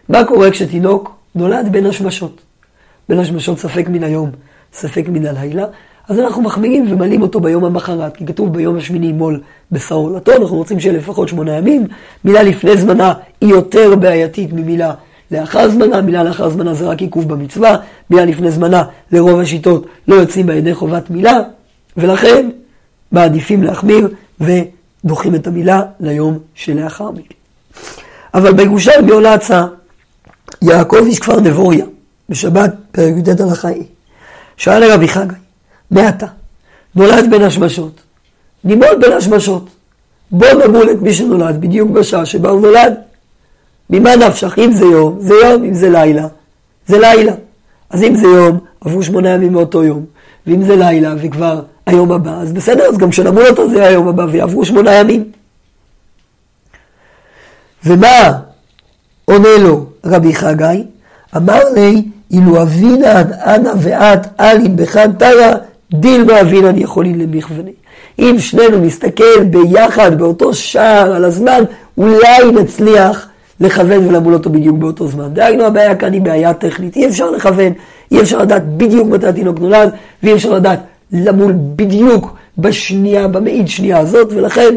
מה 0.10 0.24
קורה 0.24 0.52
כשתינוק 0.52 1.16
נולד 1.36 1.68
בין 1.72 1.86
השמשות? 1.86 2.42
בין 3.10 3.20
השמשות 3.20 3.60
ספק 3.60 3.86
מן 3.90 4.04
היום, 4.04 4.30
ספק 4.74 5.06
מן 5.08 5.26
הלילה, 5.26 5.66
אז 6.10 6.20
אנחנו 6.20 6.42
מחמירים 6.42 6.86
ומלאים 6.90 7.22
אותו 7.22 7.40
ביום 7.40 7.66
המחרת, 7.66 8.18
כי 8.18 8.26
כתוב 8.26 8.54
ביום 8.54 8.78
השמיני 8.78 9.12
מול 9.12 9.42
בשר 9.72 9.96
עולתו, 9.96 10.32
אנחנו 10.32 10.58
רוצים 10.58 10.80
שיהיה 10.80 10.98
לפחות 10.98 11.30
שמונה 11.30 11.58
ימים. 11.58 11.88
מילה 12.26 12.44
לפני 12.44 12.78
זמנה 12.78 13.14
היא 13.42 13.50
יותר 13.50 13.96
בעייתית 13.96 14.54
ממילה 14.54 14.94
לאחר 15.32 15.70
זמנה, 15.70 16.02
מילה 16.02 16.24
לאחר 16.24 16.50
זמנה 16.50 16.74
זה 16.74 16.88
רק 16.88 17.02
עיכוב 17.02 17.28
במצווה, 17.28 17.78
מילה 18.10 18.26
לפני 18.26 18.52
זמנה 18.52 18.84
לרוב 19.12 19.40
השיטות 19.40 19.86
לא 20.08 20.16
יוצאים 20.16 20.46
בידי 20.46 20.74
חובת 20.74 21.10
מילה, 21.10 21.40
ולכן 21.98 22.50
מעדיפים 23.12 23.64
להחמיר 23.64 24.08
ודוחים 25.06 25.36
את 25.36 25.48
המילה 25.48 25.82
ליום 26.00 26.40
שלאחר 26.54 27.12
מכן. 27.12 27.36
אבל 28.34 28.54
בירושלמי 28.54 29.12
עולה 29.12 29.34
הצעה, 29.34 29.68
יעקב 30.62 30.98
איש 31.06 31.20
כפר 31.20 31.40
נבוריה, 31.40 31.86
בשבת 32.30 32.74
פרק 32.92 33.14
י"ט 33.18 33.42
הלכה 33.42 33.68
היא, 33.68 33.84
שאל 34.58 34.80
לרבי 34.80 35.08
חגי, 35.08 35.34
מעתה, 35.92 36.28
נולד 36.96 37.30
בין 37.30 37.42
השמשות, 37.42 38.02
נימול 38.64 38.96
בין 39.02 39.12
השמשות, 39.12 39.70
בוא 40.32 40.48
נמול 40.66 40.92
את 40.92 41.02
מי 41.02 41.14
שנולד 41.14 41.62
בדיוק 41.62 41.92
בשעה 41.92 42.26
שבה 42.26 42.50
הוא 42.50 42.62
נולד. 42.62 42.94
ממה 43.90 44.16
נפשך? 44.16 44.60
אם 44.60 44.72
זה 44.72 44.86
יום, 44.86 45.18
זה 45.20 45.34
יום, 45.34 45.64
אם 45.64 45.74
זה 45.74 45.90
לילה, 45.90 46.28
זה 46.88 47.00
לילה. 47.00 47.34
אז 47.90 48.04
אם 48.04 48.16
זה 48.16 48.28
יום, 48.28 48.60
עברו 48.82 49.04
שמונה 49.04 49.30
ימים 49.30 49.54
מאותו 49.54 49.84
יום, 49.84 50.06
ואם 50.48 50.64
זה 50.64 50.76
לילה 50.76 51.16
וכבר 51.22 51.62
היום 51.92 52.12
הבא, 52.12 52.32
אז 52.42 52.54
בסדר, 52.54 52.84
אז 52.84 52.98
גם 52.98 53.10
כשנמול 53.10 53.48
אותו 53.50 53.70
זה 53.70 53.88
היום 53.88 54.08
הבא 54.08 54.26
ויעברו 54.32 54.66
שמונה 54.66 54.94
ימים. 54.96 55.24
ומה 57.86 58.32
עונה 59.26 59.58
לו 59.60 59.86
רבי 60.06 60.36
חגי? 60.36 60.84
אמר 61.38 61.60
לי, 61.76 62.04
אילו 62.32 62.62
אבינן 62.62 63.24
אנא 63.46 63.72
ואת 63.78 64.28
אלין 64.40 64.76
בחן 64.76 65.12
תרא, 65.12 65.54
דילמה 65.94 66.42
אבינן 66.42 66.78
יכולין 66.78 67.20
למכווני. 67.20 67.72
אם 68.20 68.36
שנינו 68.40 68.78
נסתכל 68.78 69.44
ביחד 69.44 70.18
באותו 70.18 70.54
שער 70.54 71.16
על 71.16 71.26
הזמן, 71.26 71.64
אולי 71.98 72.52
נצליח 72.62 73.28
לכוון 73.60 74.08
ולמול 74.08 74.34
אותו 74.34 74.50
בדיוק 74.50 74.78
באותו 74.78 75.08
זמן. 75.08 75.34
דהיינו, 75.34 75.66
הבעיה 75.66 75.96
כאן 75.96 76.14
היא 76.14 76.22
בעיה 76.22 76.54
טכנית. 76.54 76.96
אי 76.96 77.08
אפשר 77.08 77.32
לכוון, 77.32 77.74
אי 78.12 78.22
אפשר 78.22 78.38
לדעת 78.38 78.78
בדיוק 78.78 79.08
מתי 79.08 79.28
התינוק 79.28 79.60
נולד, 79.60 79.90
ואי 80.24 80.34
אפשר 80.34 80.54
לדעת 80.54 80.80
למול 81.12 81.54
בדיוק 81.76 82.38
בשנייה, 82.58 83.28
במאית 83.28 83.68
שנייה 83.68 83.98
הזאת, 83.98 84.28
ולכן 84.32 84.76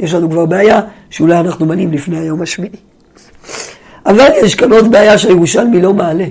יש 0.00 0.14
לנו 0.14 0.30
כבר 0.30 0.46
בעיה 0.46 0.80
שאולי 1.10 1.40
אנחנו 1.40 1.66
מנים 1.66 1.92
לפני 1.92 2.18
היום 2.18 2.42
השמיני. 2.42 2.76
אבל 4.06 4.28
יש 4.42 4.54
כאן 4.54 4.72
עוד 4.72 4.90
בעיה 4.90 5.18
שהירושלמי 5.18 5.80
לא 5.80 5.94
מעלה. 5.94 6.24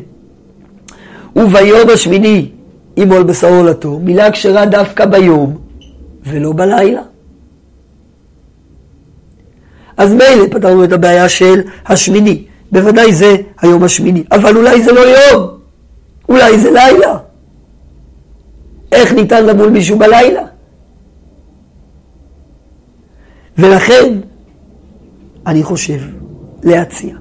וביום 1.35 1.89
השמיני 1.89 2.49
ימול 2.97 3.23
בשרו 3.23 3.55
עולתו, 3.55 3.99
מילה 3.99 4.31
כשרה 4.31 4.65
דווקא 4.65 5.05
ביום 5.05 5.57
ולא 6.25 6.53
בלילה. 6.53 7.01
אז 9.97 10.13
מילא 10.13 10.47
פתרנו 10.51 10.83
את 10.83 10.91
הבעיה 10.91 11.29
של 11.29 11.61
השמיני, 11.85 12.45
בוודאי 12.71 13.13
זה 13.13 13.35
היום 13.61 13.83
השמיני, 13.83 14.23
אבל 14.31 14.57
אולי 14.57 14.81
זה 14.81 14.91
לא 14.91 15.01
יום, 15.01 15.47
אולי 16.29 16.59
זה 16.59 16.71
לילה. 16.71 17.17
איך 18.91 19.13
ניתן 19.13 19.45
למול 19.45 19.69
מישהו 19.69 19.99
בלילה? 19.99 20.41
ולכן, 23.57 24.13
אני 25.47 25.63
חושב 25.63 25.99
להציע 26.63 27.15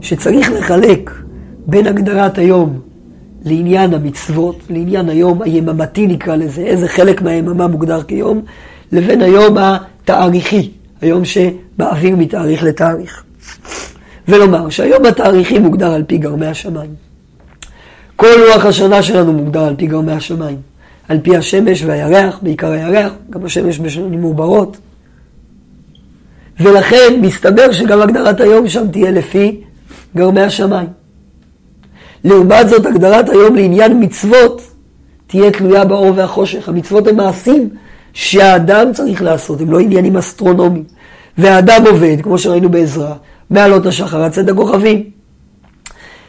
שצריך 0.00 0.52
לחלק 0.52 1.10
בין 1.66 1.86
הגדרת 1.86 2.38
היום 2.38 2.80
לעניין 3.44 3.94
המצוות, 3.94 4.56
לעניין 4.70 5.08
היום 5.08 5.42
היממתי 5.42 6.06
נקרא 6.06 6.36
לזה, 6.36 6.62
איזה 6.62 6.88
חלק 6.88 7.22
מהיממה 7.22 7.66
מוגדר 7.66 8.02
כיום, 8.02 8.42
לבין 8.92 9.22
היום 9.22 9.56
התאריכי, 9.58 10.70
היום 11.00 11.24
שבאוויר 11.24 12.16
מתאריך 12.16 12.62
לתאריך. 12.62 13.24
ולומר 14.28 14.68
שהיום 14.68 15.04
התאריכי 15.06 15.58
מוגדר 15.58 15.92
על 15.92 16.02
פי 16.06 16.18
גרמי 16.18 16.46
השמיים. 16.46 16.94
כל 18.16 18.34
לוח 18.38 18.64
השנה 18.64 19.02
שלנו 19.02 19.32
מוגדר 19.32 19.64
על 19.64 19.74
פי 19.76 19.86
גרמי 19.86 20.12
השמיים. 20.12 20.67
על 21.08 21.18
פי 21.22 21.36
השמש 21.36 21.84
והירח, 21.84 22.38
בעיקר 22.42 22.70
הירח, 22.70 23.12
גם 23.30 23.44
השמש 23.44 23.78
בשנים 23.78 24.20
מעוברות. 24.20 24.76
ולכן 26.60 27.20
מסתבר 27.20 27.72
שגם 27.72 28.00
הגדרת 28.00 28.40
היום 28.40 28.68
שם 28.68 28.88
תהיה 28.90 29.10
לפי 29.10 29.60
גרמי 30.16 30.40
השמיים. 30.40 30.88
לעומת 32.24 32.68
זאת, 32.68 32.86
הגדרת 32.86 33.28
היום 33.28 33.56
לעניין 33.56 34.02
מצוות 34.02 34.62
תהיה 35.26 35.50
תלויה 35.50 35.84
באור 35.84 36.12
והחושך. 36.16 36.68
המצוות 36.68 37.06
הן 37.06 37.16
מעשים 37.16 37.68
שהאדם 38.12 38.92
צריך 38.92 39.22
לעשות, 39.22 39.60
הם 39.60 39.70
לא 39.70 39.80
עניינים 39.80 40.16
אסטרונומיים. 40.16 40.84
והאדם 41.38 41.82
עובד, 41.86 42.16
כמו 42.22 42.38
שראינו 42.38 42.68
בעזרה, 42.68 43.14
מעלות 43.50 43.86
השחר 43.86 44.22
עד 44.22 44.32
צד 44.32 44.48
הכוכבים. 44.48 45.17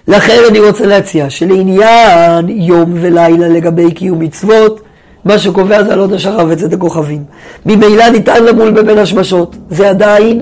לכן 0.09 0.41
אני 0.49 0.59
רוצה 0.59 0.85
להציע 0.85 1.29
שלעניין 1.29 2.49
יום 2.49 2.93
ולילה 2.93 3.47
לגבי 3.47 3.91
קיום 3.91 4.19
מצוות, 4.19 4.81
מה 5.25 5.37
שקובע 5.37 5.83
זה 5.83 5.93
עלות 5.93 6.11
השחר 6.11 6.45
וצד 6.49 6.73
הכוכבים. 6.73 7.23
ממילא 7.65 8.09
ניתן 8.09 8.43
למול 8.43 8.71
בבין 8.71 8.97
השמשות, 8.97 9.55
זה 9.69 9.89
עדיין 9.89 10.41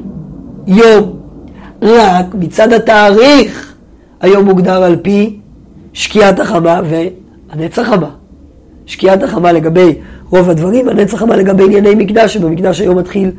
יום. 0.68 1.20
רק 1.82 2.26
מצד 2.34 2.74
התאריך 2.74 3.74
היום 4.22 4.46
מוגדר 4.46 4.84
על 4.84 4.96
פי 5.02 5.40
שקיעת 5.94 6.40
החמה 6.40 6.82
והנצח 6.90 7.82
חמה. 7.82 8.10
שקיעת 8.86 9.24
החמה 9.24 9.52
לגבי 9.52 9.96
רוב 10.30 10.50
הדברים, 10.50 10.90
הנצח 10.90 11.18
חמה 11.18 11.36
לגבי 11.36 11.64
ענייני 11.64 11.96
מקדש, 11.96 12.34
שבמקדש 12.34 12.82
היום 12.82 12.98
מתחיל 12.98 13.32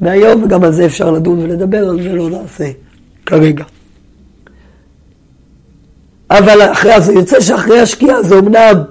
מהיום, 0.00 0.42
וגם 0.42 0.64
על 0.64 0.72
זה 0.72 0.86
אפשר 0.86 1.10
לדון 1.10 1.38
ולדבר, 1.38 1.88
על 1.88 2.02
זה 2.02 2.12
לא 2.12 2.30
נעשה 2.30 2.70
כרגע. 3.26 3.64
אבל 6.30 6.72
אחרי, 6.72 7.00
זה 7.00 7.12
יוצא 7.12 7.40
שאחרי 7.40 7.80
השקיעה 7.80 8.22
זה 8.22 8.38
אמנם 8.38 8.82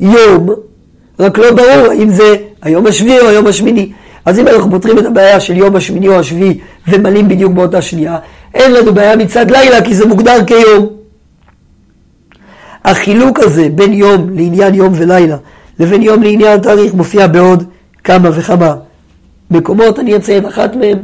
יום, 0.00 0.48
רק 1.20 1.38
לא 1.38 1.50
ברור 1.50 1.90
האם 1.90 2.10
זה 2.10 2.36
היום 2.62 2.86
השביעי 2.86 3.20
או 3.20 3.28
היום 3.28 3.46
השמיני. 3.46 3.92
אז 4.24 4.38
אם 4.38 4.48
אנחנו 4.48 4.70
פותרים 4.70 4.98
את 4.98 5.04
הבעיה 5.04 5.40
של 5.40 5.56
יום 5.56 5.76
השמיני 5.76 6.08
או 6.08 6.18
השביעי 6.18 6.58
ומלאים 6.88 7.28
בדיוק 7.28 7.52
באותה 7.52 7.82
שנייה, 7.82 8.18
אין 8.54 8.72
לנו 8.72 8.94
בעיה 8.94 9.16
מצד 9.16 9.50
לילה 9.50 9.82
כי 9.82 9.94
זה 9.94 10.06
מוגדר 10.06 10.44
כיום. 10.46 10.88
החילוק 12.84 13.38
הזה 13.38 13.68
בין 13.74 13.92
יום 13.92 14.30
לעניין 14.36 14.74
יום 14.74 14.92
ולילה 14.96 15.36
לבין 15.78 16.02
יום 16.02 16.22
לעניין 16.22 16.58
התאריך 16.58 16.94
מופיע 16.94 17.26
בעוד 17.26 17.64
כמה 18.04 18.30
וכמה 18.32 18.74
מקומות. 19.50 19.98
אני 19.98 20.16
אציין 20.16 20.46
אחת 20.46 20.76
מהם, 20.76 20.98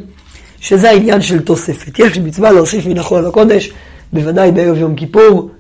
שזה 0.61 0.91
העניין 0.91 1.21
של 1.21 1.41
תוספת. 1.41 1.99
יש 1.99 2.19
מצווה 2.19 2.53
להוסיף 2.53 2.87
מנכון 2.87 3.25
לקודש, 3.25 3.73
בוודאי 4.15 4.53
בערב 4.53 4.77
יום 4.77 4.95
כיפור, 4.95 5.51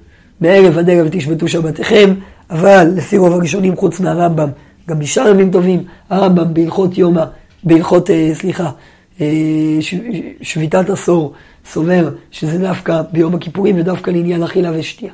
מערב 0.40 0.78
עד 0.78 0.90
ערב 0.90 1.08
תשבתו 1.10 1.48
שבתיכם, 1.48 2.14
אבל 2.50 2.88
לפי 2.96 3.18
רוב 3.18 3.32
הראשונים 3.32 3.76
חוץ 3.76 4.00
מהרמב"ם 4.00 4.48
גם 4.88 4.98
בשאר 4.98 5.28
ימים 5.28 5.50
טובים, 5.50 5.84
הרמב"ם 6.10 6.54
בהלכות 6.54 6.98
יומא, 6.98 7.24
בהלכות, 7.64 8.10
אה, 8.10 8.30
סליחה, 8.34 8.70
אה, 9.20 9.26
שביתת 10.42 10.90
עשור, 10.90 11.32
סובר 11.70 12.10
שזה 12.30 12.58
דווקא 12.58 13.02
ביום 13.12 13.34
הכיפורים 13.34 13.78
ודווקא 13.78 14.10
לעניין 14.10 14.42
אכילה 14.42 14.70
ושתייה. 14.74 15.12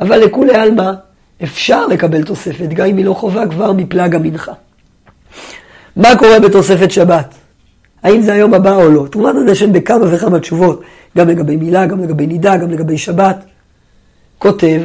אבל 0.00 0.18
לכולי 0.18 0.54
עלמא 0.54 0.90
אפשר 1.42 1.86
לקבל 1.86 2.22
תוספת, 2.22 2.68
גם 2.68 2.86
אם 2.86 2.96
היא 2.96 3.04
לא 3.04 3.14
חובה 3.14 3.46
כבר 3.46 3.72
מפלג 3.72 4.14
המנחה. 4.14 4.52
מה 5.96 6.16
קורה 6.18 6.40
בתוספת 6.40 6.90
שבת? 6.90 7.34
האם 8.02 8.22
זה 8.22 8.32
היום 8.32 8.54
הבא 8.54 8.74
או 8.74 8.90
לא? 8.90 9.06
תרומת 9.10 9.34
הדשן 9.36 9.72
בכמה 9.72 10.14
וכמה 10.14 10.40
תשובות, 10.40 10.82
גם 11.16 11.28
לגבי 11.28 11.56
מילה, 11.56 11.86
גם 11.86 12.00
לגבי 12.00 12.26
נידה, 12.26 12.56
גם 12.56 12.70
לגבי 12.70 12.98
שבת. 12.98 13.44
כותב 14.38 14.82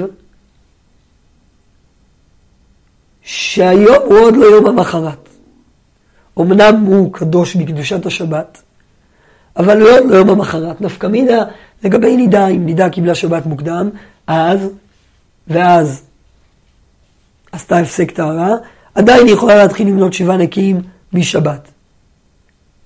שהיום 3.22 4.04
הוא 4.06 4.20
עוד 4.20 4.36
לא 4.36 4.46
יום 4.46 4.66
המחרת. 4.66 5.30
אמנם 6.40 6.82
הוא 6.86 7.14
קדוש 7.14 7.56
בקדושת 7.56 8.06
השבת, 8.06 8.62
אבל 9.58 9.82
הוא 9.82 9.90
עוד 9.90 10.04
לא 10.06 10.16
יום 10.16 10.30
המחרת. 10.30 10.82
נפקא 10.82 11.08
מינה 11.08 11.44
לגבי 11.84 12.18
נידה, 12.18 12.48
אם 12.48 12.66
נידה 12.66 12.90
קיבלה 12.90 13.16
שבת 13.16 13.46
מוקדם, 13.46 13.90
אז, 14.28 14.70
ואז 15.48 16.02
עשתה 17.52 17.78
הפסק 17.78 18.12
טהרה, 18.12 18.56
עדיין 18.96 19.26
היא 19.26 19.34
יכולה 19.34 19.56
להתחיל 19.56 19.88
למנות 19.88 20.14
שבעה 20.14 20.38
נקיים 20.38 20.82
משבת. 21.14 21.68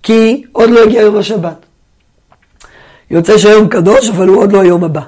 כי 0.03 0.43
עוד 0.51 0.69
לא 0.69 0.83
הגיע 0.83 1.01
יום 1.01 1.17
השבת. 1.17 1.65
יוצא 3.11 3.37
שהיום 3.37 3.67
קדוש, 3.67 4.09
אבל 4.09 4.27
הוא 4.27 4.37
עוד 4.37 4.51
לא 4.51 4.61
היום 4.61 4.83
הבא. 4.83 5.01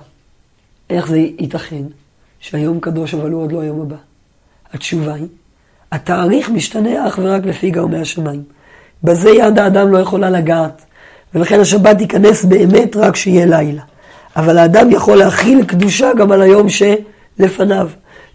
איך 0.89 1.07
זה 1.07 1.17
ייתכן 1.17 1.83
שהיום 2.39 2.79
קדוש, 2.79 3.13
אבל 3.13 3.31
הוא 3.31 3.41
עוד 3.41 3.51
לא 3.51 3.61
היום 3.61 3.81
הבא? 3.81 3.95
התשובה 4.73 5.13
היא, 5.13 5.27
התאריך 5.91 6.49
משתנה 6.49 7.07
אך 7.07 7.19
ורק 7.23 7.45
לפי 7.45 7.71
גרמי 7.71 7.97
השמיים. 7.97 8.43
בזה 9.03 9.29
יד 9.29 9.59
האדם 9.59 9.91
לא 9.91 9.97
יכולה 9.97 10.29
לגעת, 10.29 10.81
ולכן 11.35 11.59
השבת 11.59 11.97
תיכנס 11.97 12.45
באמת 12.45 12.95
רק 12.95 13.13
כשיהיה 13.13 13.45
לילה. 13.45 13.81
אבל 14.35 14.57
האדם 14.57 14.91
יכול 14.91 15.17
להכיל 15.17 15.65
קדושה 15.65 16.13
גם 16.17 16.31
על 16.31 16.41
היום 16.41 16.67
שלפניו. 16.69 17.89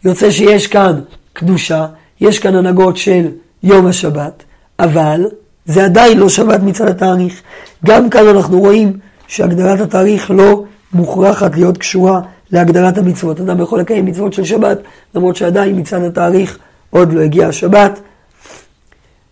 יוצא 0.04 0.30
שיש 0.30 0.66
כאן 0.66 1.00
קדושה, 1.32 1.86
יש 2.20 2.38
כאן 2.38 2.56
הנהגות 2.56 2.96
של 2.96 3.28
יום 3.62 3.86
השבת, 3.86 4.42
אבל 4.78 5.20
זה 5.66 5.84
עדיין 5.84 6.18
לא 6.18 6.28
שבת 6.28 6.60
מצד 6.60 6.88
התאריך. 6.88 7.42
גם 7.84 8.10
כאן 8.10 8.28
אנחנו 8.28 8.58
רואים 8.60 8.98
שהגדרת 9.28 9.80
התאריך 9.80 10.30
לא 10.30 10.64
מוכרחת 10.92 11.54
להיות 11.54 11.78
קשורה 11.78 12.20
להגדרת 12.50 12.98
המצוות. 12.98 13.40
אדם 13.40 13.60
יכול 13.60 13.80
לקיים 13.80 14.06
מצוות 14.06 14.32
של 14.32 14.44
שבת, 14.44 14.78
למרות 15.14 15.36
שעדיין 15.36 15.78
מצד 15.78 16.02
התאריך 16.02 16.58
עוד 16.90 17.12
לא 17.12 17.20
הגיעה 17.20 17.48
השבת. 17.48 18.00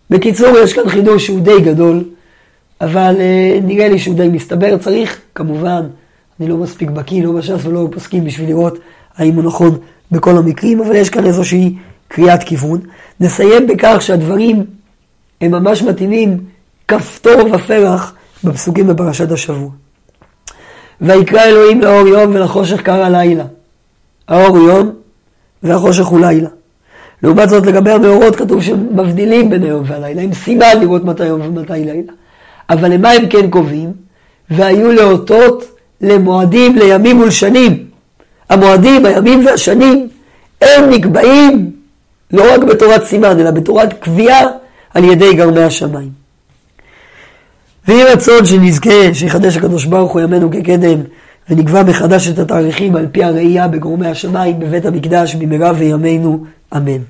בקיצור, 0.09 0.57
יש 0.63 0.73
כאן 0.73 0.89
חידוש 0.89 1.25
שהוא 1.25 1.39
די 1.39 1.61
גדול, 1.61 2.03
אבל 2.81 3.15
אה, 3.19 3.59
נראה 3.63 3.89
לי 3.89 3.99
שהוא 3.99 4.15
די 4.15 4.27
מסתבר. 4.27 4.77
צריך, 4.77 5.19
כמובן, 5.35 5.81
אני 6.39 6.47
לא 6.47 6.57
מספיק 6.57 6.89
בקיא, 6.89 7.23
לא 7.23 7.31
בש"ס 7.31 7.65
ולא 7.65 7.85
בפוסקים 7.85 8.25
בשביל 8.25 8.49
לראות 8.49 8.79
האם 9.17 9.35
הוא 9.35 9.43
נכון 9.43 9.77
בכל 10.11 10.37
המקרים, 10.37 10.81
אבל 10.81 10.95
יש 10.95 11.09
כאן 11.09 11.25
איזושהי 11.25 11.75
קריאת 12.07 12.43
כיוון. 12.43 12.79
נסיים 13.19 13.67
בכך 13.67 13.97
שהדברים 13.99 14.65
הם 15.41 15.51
ממש 15.51 15.81
מתאימים 15.81 16.37
כפתור 16.87 17.49
ופרח 17.53 18.13
בפסוקים 18.43 18.87
בפרשת 18.87 19.31
השבוע. 19.31 19.69
ויקרא 21.01 21.43
אלוהים 21.43 21.81
לאור 21.81 22.07
יום 22.07 22.35
ולחושך 22.35 22.81
קרא 22.81 23.09
לילה. 23.09 23.43
האור 24.27 24.57
הוא 24.57 24.69
יום 24.69 24.91
והחושך 25.63 26.05
הוא 26.05 26.19
לילה. 26.19 26.49
לעומת 27.23 27.49
זאת 27.49 27.65
לגבי 27.65 27.91
המאורות 27.91 28.35
כתוב 28.35 28.61
שהם 28.61 28.87
מבדילים 28.91 29.49
בין 29.49 29.63
היום 29.63 29.83
והלילה, 29.85 30.21
הם 30.21 30.33
סימן 30.33 30.79
לראות 30.79 31.03
מתי 31.03 31.25
יום 31.25 31.41
ומתי 31.41 31.73
לילה. 31.73 32.13
אבל 32.69 32.93
למה 32.93 33.11
הם 33.11 33.27
כן 33.29 33.49
קובעים? 33.49 33.91
והיו 34.49 34.91
לאותות 34.91 35.63
למועדים, 36.01 36.75
לימים 36.75 37.21
ולשנים. 37.21 37.85
המועדים, 38.49 39.05
הימים 39.05 39.45
והשנים, 39.45 40.07
הם 40.61 40.89
נקבעים 40.89 41.71
לא 42.31 42.53
רק 42.53 42.63
בתורת 42.63 43.03
סימן, 43.03 43.39
אלא 43.39 43.51
בתורת 43.51 43.93
קביעה 43.93 44.47
על 44.93 45.03
ידי 45.03 45.33
גרמי 45.33 45.63
השמיים. 45.63 46.24
ויהי 47.87 48.03
רצון 48.03 48.45
שנזכה, 48.45 49.13
שיחדש 49.13 49.57
הקדוש 49.57 49.85
ברוך 49.85 50.11
הוא 50.11 50.21
ימינו 50.21 50.51
כקדם, 50.51 50.99
ונקבע 51.49 51.83
מחדש 51.83 52.27
את 52.29 52.39
התאריכים 52.39 52.95
על 52.95 53.07
פי 53.11 53.23
הראייה 53.23 53.67
בגורמי 53.67 54.07
השמיים 54.07 54.59
בבית 54.59 54.85
המקדש 54.85 55.35
במהרה 55.35 55.71
וימינו, 55.75 56.43
אמן. 56.75 57.01